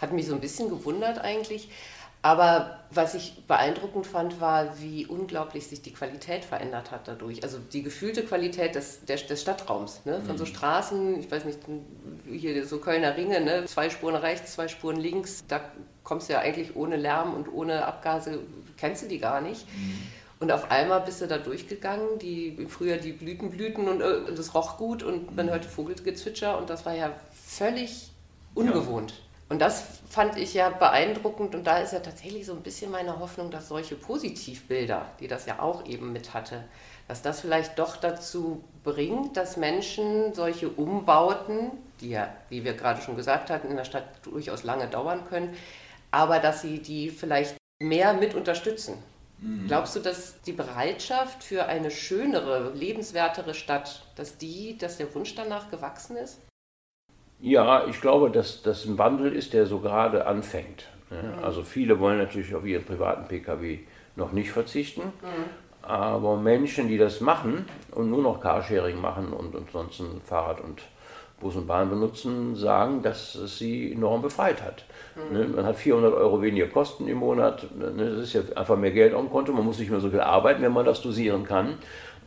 Hat 0.00 0.12
mich 0.12 0.26
so 0.26 0.34
ein 0.34 0.40
bisschen 0.40 0.68
gewundert 0.68 1.18
eigentlich. 1.18 1.68
Aber 2.22 2.80
was 2.90 3.14
ich 3.14 3.44
beeindruckend 3.46 4.06
fand, 4.06 4.42
war, 4.42 4.78
wie 4.78 5.06
unglaublich 5.06 5.66
sich 5.66 5.80
die 5.80 5.92
Qualität 5.92 6.44
verändert 6.44 6.90
hat 6.90 7.08
dadurch. 7.08 7.42
Also 7.42 7.58
die 7.58 7.82
gefühlte 7.82 8.22
Qualität 8.24 8.74
des, 8.74 9.04
des, 9.06 9.26
des 9.26 9.40
Stadtraums. 9.40 10.02
Ne? 10.04 10.20
Von 10.26 10.36
so 10.36 10.44
Straßen, 10.44 11.18
ich 11.18 11.30
weiß 11.30 11.46
nicht, 11.46 11.60
hier 12.30 12.66
so 12.66 12.78
Kölner 12.78 13.16
Ringe, 13.16 13.40
ne? 13.40 13.64
zwei 13.64 13.88
Spuren 13.88 14.16
rechts, 14.16 14.52
zwei 14.52 14.68
Spuren 14.68 14.96
links, 14.96 15.44
da 15.48 15.62
kommst 16.04 16.28
du 16.28 16.34
ja 16.34 16.40
eigentlich 16.40 16.76
ohne 16.76 16.96
Lärm 16.96 17.32
und 17.32 17.50
ohne 17.50 17.86
Abgase, 17.86 18.40
kennst 18.76 19.02
du 19.02 19.06
die 19.06 19.18
gar 19.18 19.40
nicht. 19.40 19.66
Und 20.40 20.50
auf 20.52 20.70
einmal 20.70 21.02
bist 21.02 21.20
du 21.20 21.26
da 21.26 21.36
durchgegangen, 21.36 22.18
die, 22.18 22.66
früher 22.68 22.96
die 22.96 23.12
Blüten 23.12 23.50
blühten 23.50 23.88
und 23.88 24.00
äh, 24.00 24.32
das 24.34 24.54
roch 24.54 24.78
gut 24.78 25.02
und 25.02 25.36
man 25.36 25.50
hörte 25.50 25.68
Vogelgezwitscher 25.68 26.56
und 26.56 26.70
das 26.70 26.86
war 26.86 26.94
ja 26.94 27.12
völlig 27.30 28.10
ungewohnt. 28.54 29.14
Und 29.50 29.58
das 29.58 29.84
fand 30.08 30.38
ich 30.38 30.54
ja 30.54 30.70
beeindruckend 30.70 31.54
und 31.54 31.66
da 31.66 31.78
ist 31.78 31.92
ja 31.92 31.98
tatsächlich 31.98 32.46
so 32.46 32.52
ein 32.52 32.62
bisschen 32.62 32.90
meine 32.90 33.18
Hoffnung, 33.18 33.50
dass 33.50 33.68
solche 33.68 33.96
Positivbilder, 33.96 35.06
die 35.20 35.28
das 35.28 35.44
ja 35.44 35.60
auch 35.60 35.84
eben 35.86 36.12
mit 36.12 36.32
hatte, 36.32 36.64
dass 37.06 37.20
das 37.20 37.40
vielleicht 37.40 37.78
doch 37.78 37.96
dazu 37.96 38.64
bringt, 38.84 39.36
dass 39.36 39.56
Menschen 39.56 40.32
solche 40.32 40.68
Umbauten, 40.68 41.72
die 42.00 42.10
ja, 42.10 42.32
wie 42.48 42.64
wir 42.64 42.74
gerade 42.74 43.02
schon 43.02 43.16
gesagt 43.16 43.50
hatten, 43.50 43.68
in 43.68 43.76
der 43.76 43.84
Stadt 43.84 44.04
durchaus 44.22 44.62
lange 44.62 44.86
dauern 44.86 45.24
können, 45.28 45.54
aber 46.12 46.38
dass 46.38 46.62
sie 46.62 46.78
die 46.78 47.10
vielleicht 47.10 47.56
mehr 47.82 48.14
mit 48.14 48.34
unterstützen. 48.34 48.94
Glaubst 49.66 49.96
du, 49.96 50.00
dass 50.00 50.42
die 50.42 50.52
Bereitschaft 50.52 51.42
für 51.42 51.64
eine 51.66 51.90
schönere, 51.90 52.72
lebenswertere 52.74 53.54
Stadt, 53.54 54.06
dass 54.16 54.36
die, 54.36 54.76
dass 54.76 54.98
der 54.98 55.14
Wunsch 55.14 55.34
danach 55.34 55.70
gewachsen 55.70 56.16
ist? 56.16 56.40
Ja, 57.40 57.86
ich 57.86 58.00
glaube, 58.02 58.30
dass 58.30 58.62
das 58.62 58.84
ein 58.84 58.98
Wandel 58.98 59.32
ist, 59.32 59.54
der 59.54 59.64
so 59.64 59.80
gerade 59.80 60.26
anfängt. 60.26 60.88
ne? 61.08 61.38
Also 61.42 61.62
viele 61.62 61.98
wollen 61.98 62.18
natürlich 62.18 62.54
auf 62.54 62.66
ihren 62.66 62.84
privaten 62.84 63.28
Pkw 63.28 63.78
noch 64.16 64.32
nicht 64.32 64.50
verzichten, 64.50 65.02
aber 65.80 66.36
Menschen, 66.36 66.88
die 66.88 66.98
das 66.98 67.22
machen 67.22 67.64
und 67.92 68.10
nur 68.10 68.22
noch 68.22 68.40
Carsharing 68.40 69.00
machen 69.00 69.32
und 69.32 69.56
ansonsten 69.56 70.20
Fahrrad 70.22 70.60
und 70.60 70.82
Bus 71.40 71.56
und 71.56 71.66
Bahn 71.66 71.88
benutzen, 71.88 72.54
sagen, 72.54 73.02
dass 73.02 73.34
es 73.34 73.56
sie 73.58 73.92
enorm 73.92 74.20
befreit 74.20 74.62
hat. 74.62 74.84
Ne? 75.32 75.48
Man 75.48 75.64
hat 75.64 75.76
400 75.76 76.14
Euro 76.14 76.42
weniger 76.42 76.66
Kosten 76.66 77.08
im 77.08 77.18
Monat, 77.18 77.66
ne? 77.76 77.92
das 77.96 78.24
ist 78.24 78.32
ja 78.32 78.42
einfach 78.56 78.76
mehr 78.76 78.92
Geld 78.92 79.14
auf 79.14 79.22
dem 79.22 79.30
Konto, 79.30 79.52
man 79.52 79.64
muss 79.64 79.78
nicht 79.78 79.90
mehr 79.90 80.00
so 80.00 80.10
viel 80.10 80.20
arbeiten, 80.20 80.62
wenn 80.62 80.72
man 80.72 80.86
das 80.86 81.02
dosieren 81.02 81.44
kann. 81.44 81.78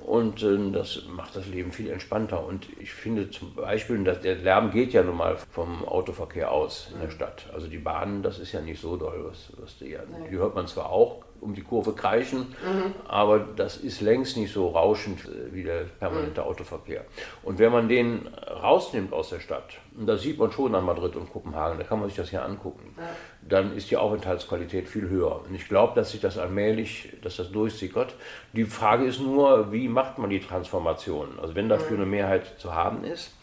Und 0.06 0.44
äh, 0.44 0.72
das 0.72 1.04
macht 1.08 1.36
das 1.36 1.48
Leben 1.48 1.72
viel 1.72 1.90
entspannter. 1.90 2.46
Und 2.46 2.68
ich 2.80 2.92
finde 2.92 3.30
zum 3.30 3.56
Beispiel, 3.56 4.04
dass 4.04 4.20
der 4.20 4.36
Lärm 4.36 4.72
geht 4.72 4.92
ja 4.92 5.02
nun 5.02 5.16
mal 5.16 5.38
vom 5.52 5.86
Autoverkehr 5.86 6.52
aus 6.52 6.90
in 6.94 7.00
der 7.00 7.10
Stadt. 7.10 7.46
Also 7.54 7.68
die 7.68 7.78
Bahnen, 7.78 8.22
das 8.22 8.38
ist 8.38 8.52
ja 8.52 8.60
nicht 8.60 8.82
so 8.82 8.98
doll. 8.98 9.26
Was, 9.30 9.54
was 9.58 9.78
die, 9.78 9.98
die 10.30 10.36
hört 10.36 10.56
man 10.56 10.68
zwar 10.68 10.90
auch, 10.90 11.24
um 11.44 11.54
die 11.54 11.62
Kurve 11.62 11.94
kreischen, 11.94 12.40
mhm. 12.40 12.94
aber 13.08 13.40
das 13.40 13.78
ist 13.78 14.02
längst 14.02 14.38
nicht 14.38 14.54
so 14.54 14.70
rauschend 14.70 15.26
äh, 15.26 15.54
wie 15.54 15.64
der 15.64 15.84
permanente 16.00 16.42
mhm. 16.42 16.48
Autoverkehr. 16.48 17.06
Und 17.44 17.60
wenn 17.60 17.72
man 17.72 17.90
den 17.90 18.28
rausnimmt 18.28 19.14
aus 19.14 19.30
der 19.30 19.40
Stadt, 19.40 19.80
und 19.98 20.08
das 20.08 20.22
sieht 20.22 20.40
man 20.40 20.52
schon 20.52 20.74
an 20.74 20.86
Madrid 20.86 21.16
und 21.16 21.32
Kopenhagen, 21.32 21.78
da 21.78 21.84
kann 21.84 22.00
man 22.00 22.08
sich 22.10 22.18
das 22.18 22.32
ja 22.32 22.44
angucken, 22.44 22.96
ja. 22.98 23.04
dann 23.48 23.76
ist 23.76 23.92
die 23.92 23.98
Aufenthaltsqualität 23.98 24.88
viel 24.88 25.10
höher. 25.10 25.42
Und 25.48 25.54
ich 25.54 25.68
glaube, 25.68 25.94
dass 25.96 26.12
sich 26.12 26.22
das 26.22 26.38
allmählich, 26.38 27.14
dass 27.22 27.38
das 27.38 27.52
durchsickert. 27.52 28.16
Die 28.54 28.66
Frage 28.66 29.06
ist 29.06 29.20
nur, 29.20 29.72
wie 29.72 29.88
macht 29.88 30.18
man 30.18 30.30
die 30.30 30.40
Transformation? 30.40 31.40
Also 31.42 31.56
wenn 31.56 31.70
dafür 31.70 31.98
mhm. 31.98 32.04
eine 32.04 32.12
Mehrheit 32.12 32.60
zu 32.60 32.74
haben 32.74 33.04
ist, 33.04 33.34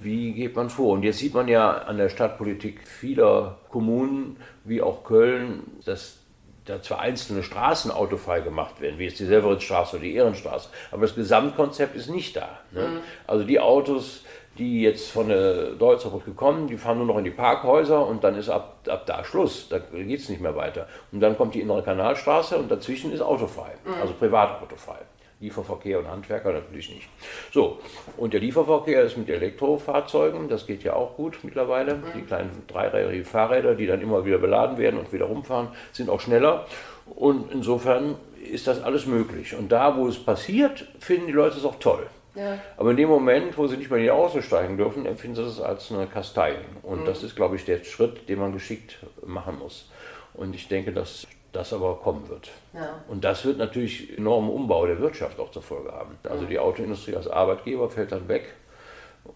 wie 0.00 0.32
geht 0.32 0.56
man 0.56 0.70
vor? 0.70 0.92
Und 0.94 1.02
jetzt 1.02 1.18
sieht 1.18 1.34
man 1.34 1.48
ja 1.48 1.70
an 1.70 1.98
der 1.98 2.08
Stadtpolitik 2.08 2.86
vieler 2.86 3.58
Kommunen, 3.68 4.36
wie 4.64 4.82
auch 4.82 5.04
Köln, 5.04 5.62
dass 5.84 6.23
da 6.64 6.80
zwar 6.80 7.00
einzelne 7.00 7.42
Straßen 7.42 7.90
autofrei 7.90 8.40
gemacht 8.40 8.80
werden, 8.80 8.98
wie 8.98 9.04
jetzt 9.04 9.20
die 9.20 9.26
Severinsstraße 9.26 9.96
oder 9.96 10.04
die 10.04 10.14
Ehrenstraße, 10.14 10.68
aber 10.90 11.02
das 11.02 11.14
Gesamtkonzept 11.14 11.94
ist 11.94 12.08
nicht 12.08 12.36
da. 12.36 12.58
Ne? 12.72 12.88
Mhm. 12.88 12.98
Also 13.26 13.44
die 13.44 13.60
Autos, 13.60 14.22
die 14.56 14.82
jetzt 14.82 15.10
von 15.10 15.28
der 15.28 15.70
Deutzerbrücke 15.72 16.32
kommen, 16.32 16.68
die 16.68 16.76
fahren 16.76 16.98
nur 16.98 17.06
noch 17.06 17.18
in 17.18 17.24
die 17.24 17.30
Parkhäuser 17.30 18.06
und 18.06 18.24
dann 18.24 18.36
ist 18.36 18.48
ab, 18.48 18.78
ab 18.88 19.04
da 19.04 19.24
Schluss, 19.24 19.68
da 19.68 19.78
geht 19.78 20.20
es 20.20 20.28
nicht 20.28 20.40
mehr 20.40 20.56
weiter. 20.56 20.86
Und 21.12 21.20
dann 21.20 21.36
kommt 21.36 21.54
die 21.54 21.60
innere 21.60 21.82
Kanalstraße 21.82 22.56
und 22.56 22.70
dazwischen 22.70 23.12
ist 23.12 23.20
autofrei, 23.20 23.72
mhm. 23.84 24.00
also 24.00 24.14
privatautofrei. 24.14 24.98
Lieferverkehr 25.44 25.98
und 25.98 26.08
Handwerker 26.08 26.52
natürlich 26.52 26.90
nicht. 26.90 27.08
So, 27.52 27.78
und 28.16 28.32
der 28.32 28.40
Lieferverkehr 28.40 29.02
ist 29.02 29.16
mit 29.16 29.28
Elektrofahrzeugen, 29.28 30.48
das 30.48 30.66
geht 30.66 30.82
ja 30.82 30.94
auch 30.94 31.16
gut 31.16 31.38
mittlerweile. 31.42 32.02
Die 32.16 32.22
kleinen 32.22 32.50
dreirädrigen 32.66 33.24
Fahrräder, 33.24 33.74
die 33.74 33.86
dann 33.86 34.00
immer 34.00 34.24
wieder 34.24 34.38
beladen 34.38 34.78
werden 34.78 34.98
und 34.98 35.12
wieder 35.12 35.26
rumfahren, 35.26 35.68
sind 35.92 36.08
auch 36.10 36.20
schneller. 36.20 36.66
Und 37.14 37.52
insofern 37.52 38.16
ist 38.50 38.66
das 38.66 38.82
alles 38.82 39.06
möglich. 39.06 39.54
Und 39.54 39.70
da, 39.70 39.96
wo 39.96 40.08
es 40.08 40.18
passiert, 40.18 40.86
finden 40.98 41.26
die 41.26 41.32
Leute 41.32 41.58
es 41.58 41.64
auch 41.64 41.78
toll. 41.78 42.06
Ja. 42.34 42.58
Aber 42.76 42.90
in 42.90 42.96
dem 42.96 43.08
Moment, 43.08 43.56
wo 43.56 43.66
sie 43.66 43.76
nicht 43.76 43.90
mehr 43.90 43.98
in 43.98 44.04
die 44.04 44.10
Autos 44.10 44.44
steigen 44.44 44.76
dürfen, 44.76 45.06
empfinden 45.06 45.36
sie 45.36 45.42
es 45.42 45.60
als 45.60 45.92
eine 45.92 46.06
Kastei. 46.06 46.56
Und 46.82 47.02
mhm. 47.02 47.04
das 47.04 47.22
ist, 47.22 47.36
glaube 47.36 47.56
ich, 47.56 47.64
der 47.64 47.84
Schritt, 47.84 48.28
den 48.28 48.40
man 48.40 48.52
geschickt 48.52 48.98
machen 49.24 49.58
muss. 49.58 49.90
Und 50.34 50.54
ich 50.54 50.66
denke, 50.66 50.92
dass 50.92 51.26
das 51.54 51.72
aber 51.72 51.96
kommen 51.96 52.28
wird. 52.28 52.50
Ja. 52.72 53.02
Und 53.08 53.24
das 53.24 53.44
wird 53.44 53.58
natürlich 53.58 54.18
enormen 54.18 54.50
Umbau 54.50 54.86
der 54.86 54.98
Wirtschaft 54.98 55.38
auch 55.38 55.50
zur 55.50 55.62
Folge 55.62 55.92
haben. 55.92 56.18
Also 56.28 56.44
die 56.44 56.58
Autoindustrie 56.58 57.16
als 57.16 57.28
Arbeitgeber 57.28 57.88
fällt 57.88 58.12
dann 58.12 58.28
weg 58.28 58.54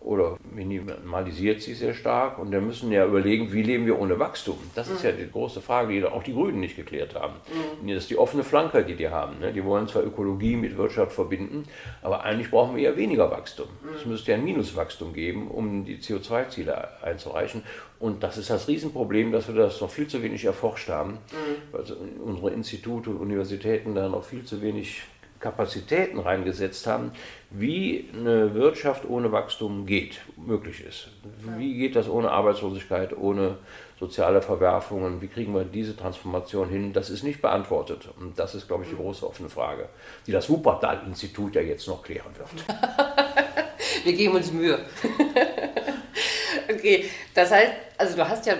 oder 0.00 0.38
minimalisiert 0.54 1.62
sich 1.62 1.78
sehr 1.78 1.94
stark. 1.94 2.38
Und 2.38 2.50
wir 2.50 2.60
müssen 2.60 2.92
ja 2.92 3.06
überlegen, 3.06 3.52
wie 3.52 3.62
leben 3.62 3.86
wir 3.86 3.98
ohne 3.98 4.18
Wachstum? 4.18 4.58
Das 4.74 4.88
ist 4.88 5.02
ja 5.02 5.12
die 5.12 5.30
große 5.30 5.60
Frage, 5.60 5.92
die 5.92 6.04
auch 6.04 6.22
die 6.22 6.32
Grünen 6.32 6.60
nicht 6.60 6.76
geklärt 6.76 7.14
haben. 7.14 7.34
Mhm. 7.82 7.88
Das 7.88 8.04
ist 8.04 8.10
die 8.10 8.18
offene 8.18 8.44
Flanke, 8.44 8.84
die 8.84 8.94
die 8.94 9.08
haben. 9.08 9.38
Ne? 9.38 9.52
Die 9.52 9.64
wollen 9.64 9.88
zwar 9.88 10.04
Ökologie 10.04 10.56
mit 10.56 10.76
Wirtschaft 10.76 11.12
verbinden, 11.12 11.64
aber 12.02 12.24
eigentlich 12.24 12.50
brauchen 12.50 12.76
wir 12.76 12.84
eher 12.84 12.96
weniger 12.96 13.30
Wachstum. 13.30 13.68
Mhm. 13.82 13.96
Es 13.96 14.06
müsste 14.06 14.32
ja 14.32 14.38
ein 14.38 14.44
Minuswachstum 14.44 15.12
geben, 15.12 15.48
um 15.48 15.84
die 15.84 15.98
CO2-Ziele 15.98 17.02
einzureichen. 17.02 17.62
Und 17.98 18.22
das 18.22 18.38
ist 18.38 18.50
das 18.50 18.68
Riesenproblem, 18.68 19.32
dass 19.32 19.48
wir 19.48 19.54
das 19.54 19.80
noch 19.80 19.90
viel 19.90 20.06
zu 20.06 20.22
wenig 20.22 20.44
erforscht 20.44 20.88
haben. 20.88 21.12
Mhm. 21.12 21.76
Also 21.76 21.96
unsere 22.24 22.50
Institute 22.50 23.10
und 23.10 23.16
Universitäten 23.16 23.94
da 23.94 24.08
noch 24.08 24.24
viel 24.24 24.44
zu 24.44 24.62
wenig 24.62 25.02
Kapazitäten 25.40 26.18
reingesetzt 26.18 26.86
haben, 26.86 27.12
wie 27.50 28.08
eine 28.12 28.54
Wirtschaft 28.54 29.08
ohne 29.08 29.32
Wachstum 29.32 29.86
geht, 29.86 30.20
möglich 30.36 30.84
ist. 30.84 31.08
Wie 31.56 31.78
geht 31.78 31.96
das 31.96 32.08
ohne 32.08 32.30
Arbeitslosigkeit, 32.30 33.16
ohne 33.16 33.58
soziale 33.98 34.42
Verwerfungen? 34.42 35.20
Wie 35.20 35.28
kriegen 35.28 35.54
wir 35.54 35.64
diese 35.64 35.96
Transformation 35.96 36.68
hin? 36.68 36.92
Das 36.92 37.10
ist 37.10 37.22
nicht 37.22 37.40
beantwortet. 37.40 38.08
Und 38.18 38.38
das 38.38 38.54
ist, 38.54 38.66
glaube 38.66 38.84
ich, 38.84 38.90
die 38.90 38.96
große 38.96 39.26
offene 39.26 39.48
Frage, 39.48 39.88
die 40.26 40.32
das 40.32 40.50
Wuppertal-Institut 40.50 41.54
ja 41.54 41.62
jetzt 41.62 41.86
noch 41.86 42.02
klären 42.02 42.32
wird. 42.36 42.64
wir 44.04 44.12
geben 44.12 44.34
uns 44.34 44.52
Mühe. 44.52 44.78
okay, 46.78 47.10
das 47.34 47.50
heißt, 47.50 47.72
also 47.98 48.16
du 48.16 48.28
hast 48.28 48.46
ja 48.46 48.56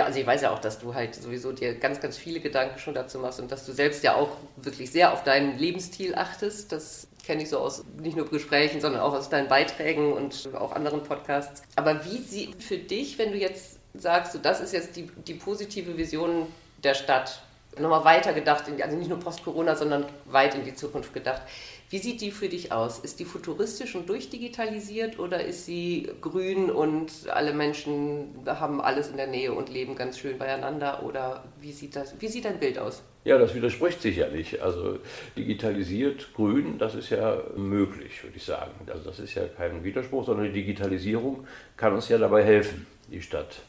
also 0.00 0.18
ich 0.18 0.26
weiß 0.26 0.42
ja 0.42 0.50
auch, 0.50 0.58
dass 0.58 0.78
du 0.78 0.94
halt 0.94 1.14
sowieso 1.14 1.52
dir 1.52 1.74
ganz, 1.74 2.00
ganz 2.00 2.16
viele 2.16 2.40
Gedanken 2.40 2.78
schon 2.78 2.94
dazu 2.94 3.18
machst 3.18 3.40
und 3.40 3.52
dass 3.52 3.66
du 3.66 3.72
selbst 3.72 4.02
ja 4.02 4.14
auch 4.14 4.30
wirklich 4.56 4.90
sehr 4.90 5.12
auf 5.12 5.24
deinen 5.24 5.58
Lebensstil 5.58 6.14
achtest. 6.14 6.72
Das 6.72 7.06
kenne 7.24 7.42
ich 7.42 7.50
so 7.50 7.58
aus 7.58 7.84
nicht 8.00 8.16
nur 8.16 8.28
Gesprächen, 8.28 8.80
sondern 8.80 9.02
auch 9.02 9.12
aus 9.12 9.28
deinen 9.28 9.48
Beiträgen 9.48 10.12
und 10.12 10.48
auch 10.54 10.72
anderen 10.72 11.02
Podcasts. 11.02 11.62
Aber 11.76 12.04
wie 12.06 12.18
sieht 12.18 12.62
für 12.62 12.78
dich, 12.78 13.18
wenn 13.18 13.32
du 13.32 13.38
jetzt 13.38 13.78
sagst, 13.94 14.32
so, 14.32 14.38
das 14.38 14.60
ist 14.60 14.72
jetzt 14.72 14.96
die, 14.96 15.10
die 15.26 15.34
positive 15.34 15.96
Vision 15.96 16.46
der 16.82 16.94
Stadt, 16.94 17.42
nochmal 17.78 18.04
weiter 18.04 18.32
gedacht, 18.32 18.64
also 18.82 18.96
nicht 18.96 19.08
nur 19.08 19.20
post-Corona, 19.20 19.76
sondern 19.76 20.06
weit 20.24 20.54
in 20.54 20.64
die 20.64 20.74
Zukunft 20.74 21.12
gedacht. 21.12 21.42
Wie 21.90 21.98
sieht 21.98 22.20
die 22.20 22.30
für 22.30 22.50
dich 22.50 22.70
aus? 22.70 22.98
Ist 22.98 23.18
die 23.18 23.24
futuristisch 23.24 23.94
und 23.94 24.10
durchdigitalisiert 24.10 25.18
oder 25.18 25.42
ist 25.42 25.64
sie 25.64 26.10
grün 26.20 26.70
und 26.70 27.10
alle 27.30 27.54
Menschen 27.54 28.34
haben 28.44 28.82
alles 28.82 29.08
in 29.08 29.16
der 29.16 29.26
Nähe 29.26 29.54
und 29.54 29.70
leben 29.70 29.96
ganz 29.96 30.18
schön 30.18 30.36
beieinander? 30.36 31.02
Oder 31.02 31.44
wie 31.62 31.72
sieht, 31.72 31.96
das, 31.96 32.14
wie 32.20 32.28
sieht 32.28 32.44
dein 32.44 32.60
Bild 32.60 32.78
aus? 32.78 33.02
Ja, 33.24 33.38
das 33.38 33.54
widerspricht 33.54 34.02
sich 34.02 34.18
ja 34.18 34.28
nicht. 34.28 34.60
Also 34.60 34.98
digitalisiert, 35.34 36.34
grün, 36.34 36.78
das 36.78 36.94
ist 36.94 37.08
ja 37.08 37.42
möglich, 37.56 38.22
würde 38.22 38.36
ich 38.36 38.44
sagen. 38.44 38.72
Also 38.86 39.04
das 39.04 39.18
ist 39.18 39.34
ja 39.34 39.44
kein 39.46 39.82
Widerspruch, 39.82 40.26
sondern 40.26 40.44
die 40.44 40.52
Digitalisierung 40.52 41.46
kann 41.78 41.94
uns 41.94 42.10
ja 42.10 42.18
dabei 42.18 42.44
helfen, 42.44 42.86
die 43.10 43.22
Stadt 43.22 43.60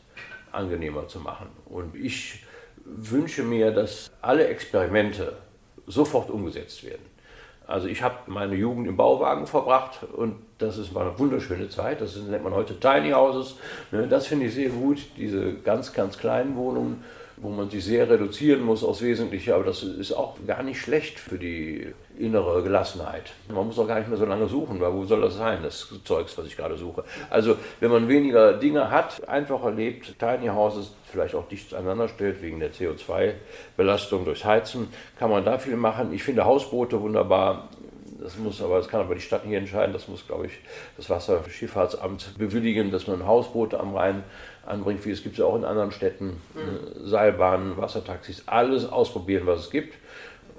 angenehmer 0.51 1.07
zu 1.07 1.21
machen. 1.21 1.47
Und 1.65 1.95
ich 1.95 2.43
wünsche 2.83 3.43
mir, 3.43 3.71
dass 3.71 4.11
alle 4.21 4.47
Experimente 4.47 5.37
sofort 5.87 6.29
umgesetzt 6.29 6.83
werden. 6.83 7.08
Also 7.69 7.87
ich 7.87 8.01
habe 8.01 8.15
meine 8.25 8.55
Jugend 8.55 8.87
im 8.87 8.97
Bauwagen 8.97 9.45
verbracht 9.45 9.99
und 10.13 10.37
das 10.57 10.79
ist, 10.79 10.97
eine 10.97 11.17
wunderschöne 11.19 11.69
Zeit. 11.69 12.01
Das 12.01 12.15
nennt 12.15 12.43
man 12.43 12.53
heute 12.55 12.79
Tiny 12.79 13.11
Houses. 13.11 13.57
Ne, 13.91 14.07
das 14.07 14.25
finde 14.25 14.47
ich 14.47 14.55
sehr 14.55 14.69
gut, 14.69 14.97
diese 15.17 15.53
ganz, 15.53 15.93
ganz 15.93 16.17
kleinen 16.17 16.55
Wohnungen, 16.55 17.03
wo 17.37 17.49
man 17.49 17.69
sich 17.69 17.85
sehr 17.85 18.09
reduzieren 18.09 18.63
muss 18.63 18.83
aufs 18.83 19.03
Wesentliche. 19.03 19.53
Aber 19.53 19.65
das 19.65 19.83
ist 19.83 20.13
auch 20.13 20.37
gar 20.47 20.63
nicht 20.63 20.81
schlecht 20.81 21.19
für 21.19 21.37
die 21.37 21.93
innere 22.19 22.61
Gelassenheit. 22.61 23.31
Man 23.47 23.65
muss 23.65 23.79
auch 23.79 23.87
gar 23.87 23.97
nicht 23.99 24.09
mehr 24.09 24.17
so 24.17 24.25
lange 24.25 24.47
suchen, 24.47 24.79
weil 24.81 24.93
wo 24.93 25.05
soll 25.05 25.21
das 25.21 25.35
sein, 25.35 25.59
das 25.63 25.87
Zeugs, 26.03 26.37
was 26.37 26.45
ich 26.45 26.57
gerade 26.57 26.77
suche. 26.77 27.03
Also 27.29 27.55
wenn 27.79 27.89
man 27.89 28.07
weniger 28.07 28.53
Dinge 28.53 28.91
hat, 28.91 29.27
einfacher 29.27 29.71
lebt, 29.71 30.19
Tiny 30.19 30.47
Houses 30.47 30.91
vielleicht 31.05 31.33
auch 31.33 31.47
dicht 31.47 31.73
aneinander 31.73 32.09
stellt, 32.09 32.41
wegen 32.41 32.59
der 32.59 32.71
CO2-Belastung 32.73 34.25
durchs 34.25 34.43
Heizen, 34.43 34.89
kann 35.17 35.29
man 35.29 35.45
da 35.45 35.57
viel 35.57 35.77
machen. 35.77 36.13
Ich 36.13 36.23
finde 36.23 36.45
Hausboote 36.45 37.01
wunderbar. 37.01 37.69
Das 38.21 38.37
muss 38.37 38.61
aber, 38.61 38.77
das 38.77 38.89
kann 38.89 38.99
aber 38.99 39.15
die 39.15 39.21
Stadt 39.21 39.43
hier 39.45 39.57
entscheiden. 39.57 39.93
Das 39.93 40.09
muss, 40.09 40.27
glaube 40.27 40.47
ich, 40.47 40.51
das 40.97 41.09
Wasserschifffahrtsamt 41.09 42.37
bewilligen, 42.37 42.91
dass 42.91 43.07
man 43.07 43.25
Hausboote 43.25 43.79
am 43.79 43.95
Rhein 43.95 44.23
anbringt, 44.65 45.05
wie 45.05 45.11
es 45.11 45.23
gibt 45.23 45.39
es 45.39 45.41
auch 45.43 45.55
in 45.55 45.63
anderen 45.63 45.91
Städten, 45.91 46.41
mhm. 46.53 47.07
Seilbahnen, 47.07 47.77
Wassertaxis, 47.77 48.43
alles 48.45 48.85
ausprobieren, 48.85 49.47
was 49.47 49.61
es 49.61 49.69
gibt. 49.69 49.95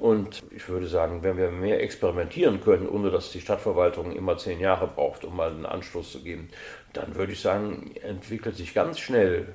Und 0.01 0.43
ich 0.51 0.67
würde 0.67 0.87
sagen, 0.87 1.23
wenn 1.23 1.37
wir 1.37 1.51
mehr 1.51 1.83
experimentieren 1.83 2.63
können, 2.63 2.89
ohne 2.89 3.11
dass 3.11 3.33
die 3.33 3.41
Stadtverwaltung 3.43 4.13
immer 4.13 4.39
zehn 4.39 4.59
Jahre 4.59 4.87
braucht, 4.87 5.27
um 5.27 5.37
mal 5.37 5.51
einen 5.51 5.67
Anstoß 5.67 6.13
zu 6.13 6.23
geben, 6.23 6.49
dann 6.95 7.17
würde 7.17 7.33
ich 7.33 7.41
sagen, 7.43 7.91
entwickelt 8.03 8.57
sich 8.57 8.73
ganz 8.73 8.99
schnell 8.99 9.49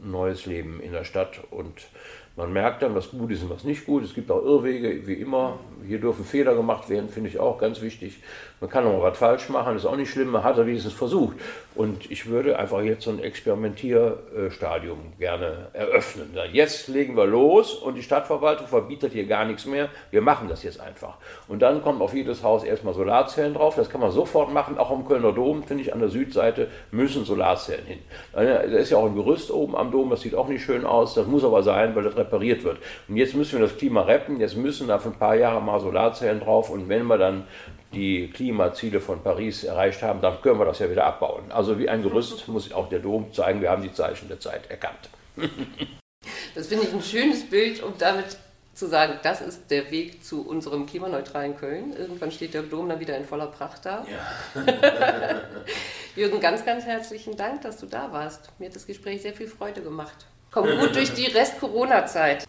neues 0.00 0.46
Leben 0.46 0.78
in 0.80 0.92
der 0.92 1.02
Stadt 1.02 1.40
und 1.50 1.88
man 2.36 2.52
merkt 2.52 2.82
dann, 2.82 2.94
was 2.94 3.10
gut 3.10 3.32
ist 3.32 3.42
und 3.42 3.50
was 3.50 3.64
nicht 3.64 3.86
gut. 3.86 4.04
Es 4.04 4.14
gibt 4.14 4.30
auch 4.30 4.44
Irrwege, 4.44 5.04
wie 5.08 5.14
immer. 5.14 5.58
Hier 5.84 5.98
dürfen 5.98 6.24
Fehler 6.24 6.54
gemacht 6.54 6.88
werden, 6.88 7.08
finde 7.08 7.30
ich 7.30 7.40
auch 7.40 7.58
ganz 7.58 7.80
wichtig. 7.80 8.22
Man 8.60 8.70
kann 8.70 8.86
auch 8.86 9.02
was 9.02 9.16
falsch 9.16 9.48
machen, 9.48 9.76
ist 9.76 9.86
auch 9.86 9.96
nicht 9.96 10.10
schlimm, 10.10 10.30
man 10.30 10.42
hat 10.42 10.58
er 10.58 10.66
wenigstens 10.66 10.92
versucht. 10.92 11.36
Und 11.74 12.10
ich 12.10 12.26
würde 12.26 12.58
einfach 12.58 12.80
jetzt 12.80 13.02
so 13.02 13.10
ein 13.10 13.22
Experimentierstadium 13.22 14.98
gerne 15.18 15.68
eröffnen. 15.72 16.36
Jetzt 16.52 16.88
legen 16.88 17.16
wir 17.16 17.26
los 17.26 17.74
und 17.74 17.94
die 17.94 18.02
Stadtverwaltung 18.02 18.66
verbietet 18.66 19.12
hier 19.12 19.26
gar 19.26 19.44
nichts 19.44 19.64
mehr. 19.64 19.88
Wir 20.10 20.20
machen 20.20 20.48
das 20.48 20.64
jetzt 20.64 20.80
einfach. 20.80 21.18
Und 21.46 21.62
dann 21.62 21.82
kommen 21.84 22.02
auf 22.02 22.14
jedes 22.14 22.42
Haus 22.42 22.64
erstmal 22.64 22.94
Solarzellen 22.94 23.54
drauf. 23.54 23.76
Das 23.76 23.88
kann 23.90 24.00
man 24.00 24.10
sofort 24.10 24.52
machen. 24.52 24.76
Auch 24.76 24.90
am 24.90 25.06
Kölner 25.06 25.32
Dom, 25.32 25.62
finde 25.62 25.84
ich, 25.84 25.92
an 25.92 26.00
der 26.00 26.08
Südseite 26.08 26.66
müssen 26.90 27.24
Solarzellen 27.24 27.86
hin. 27.86 28.00
Da 28.32 28.40
ist 28.40 28.90
ja 28.90 28.96
auch 28.96 29.06
ein 29.06 29.14
Gerüst 29.14 29.52
oben 29.52 29.76
am 29.76 29.92
Dom, 29.92 30.10
das 30.10 30.22
sieht 30.22 30.34
auch 30.34 30.48
nicht 30.48 30.64
schön 30.64 30.84
aus. 30.84 31.14
Das 31.14 31.28
muss 31.28 31.44
aber 31.44 31.62
sein, 31.62 31.94
weil 31.94 32.02
das 32.02 32.16
repariert 32.16 32.64
wird. 32.64 32.78
Und 33.06 33.16
jetzt 33.16 33.34
müssen 33.34 33.60
wir 33.60 33.68
das 33.68 33.76
Klima 33.76 34.02
retten. 34.02 34.40
Jetzt 34.40 34.56
müssen 34.56 34.88
da 34.88 34.98
für 34.98 35.10
ein 35.10 35.18
paar 35.18 35.36
Jahre 35.36 35.60
mal 35.60 35.78
Solarzellen 35.78 36.40
drauf. 36.40 36.70
Und 36.70 36.88
wenn 36.88 37.06
wir 37.06 37.18
dann 37.18 37.44
die 37.92 38.28
Klimaziele 38.28 39.00
von 39.00 39.22
Paris 39.22 39.64
erreicht 39.64 40.02
haben, 40.02 40.20
dann 40.20 40.40
können 40.42 40.58
wir 40.58 40.66
das 40.66 40.78
ja 40.78 40.90
wieder 40.90 41.04
abbauen. 41.04 41.50
Also 41.50 41.78
wie 41.78 41.88
ein 41.88 42.02
Gerüst 42.02 42.46
muss 42.48 42.72
auch 42.72 42.88
der 42.88 42.98
Dom 42.98 43.32
zeigen, 43.32 43.60
wir 43.60 43.70
haben 43.70 43.82
die 43.82 43.92
Zeichen 43.92 44.28
der 44.28 44.40
Zeit 44.40 44.70
erkannt. 44.70 45.08
das 46.54 46.66
finde 46.66 46.84
ich 46.84 46.92
ein 46.92 47.02
schönes 47.02 47.48
Bild, 47.48 47.82
um 47.82 47.94
damit 47.98 48.36
zu 48.74 48.86
sagen, 48.86 49.18
das 49.22 49.40
ist 49.40 49.70
der 49.70 49.90
Weg 49.90 50.24
zu 50.24 50.46
unserem 50.46 50.86
klimaneutralen 50.86 51.56
Köln. 51.56 51.92
Irgendwann 51.96 52.30
steht 52.30 52.54
der 52.54 52.62
Dom 52.62 52.88
dann 52.88 53.00
wieder 53.00 53.16
in 53.16 53.24
voller 53.24 53.48
Pracht 53.48 53.84
da. 53.84 54.06
Ja. 54.06 54.62
Jürgen, 56.16 56.40
ganz, 56.40 56.64
ganz 56.64 56.84
herzlichen 56.84 57.36
Dank, 57.36 57.62
dass 57.62 57.78
du 57.78 57.86
da 57.86 58.12
warst. 58.12 58.50
Mir 58.58 58.68
hat 58.68 58.76
das 58.76 58.86
Gespräch 58.86 59.22
sehr 59.22 59.34
viel 59.34 59.48
Freude 59.48 59.82
gemacht. 59.82 60.26
Komm 60.50 60.66
gut 60.78 60.94
durch 60.94 61.12
die 61.12 61.26
Rest-Corona-Zeit. 61.26 62.44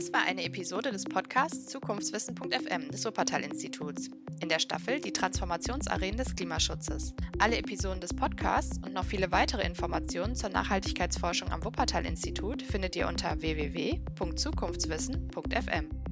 Das 0.00 0.12
war 0.14 0.22
eine 0.22 0.44
Episode 0.44 0.92
des 0.92 1.04
Podcasts 1.04 1.66
Zukunftswissen.fm 1.66 2.90
des 2.90 3.04
Wuppertal-Instituts. 3.04 4.08
In 4.40 4.48
der 4.48 4.58
Staffel 4.58 4.98
Die 4.98 5.12
Transformationsarenen 5.12 6.16
des 6.16 6.34
Klimaschutzes. 6.34 7.12
Alle 7.38 7.58
Episoden 7.58 8.00
des 8.00 8.14
Podcasts 8.14 8.78
und 8.78 8.94
noch 8.94 9.04
viele 9.04 9.30
weitere 9.30 9.62
Informationen 9.62 10.34
zur 10.34 10.48
Nachhaltigkeitsforschung 10.48 11.50
am 11.50 11.62
Wuppertal-Institut 11.62 12.62
findet 12.62 12.96
ihr 12.96 13.08
unter 13.08 13.42
www.zukunftswissen.fm. 13.42 16.09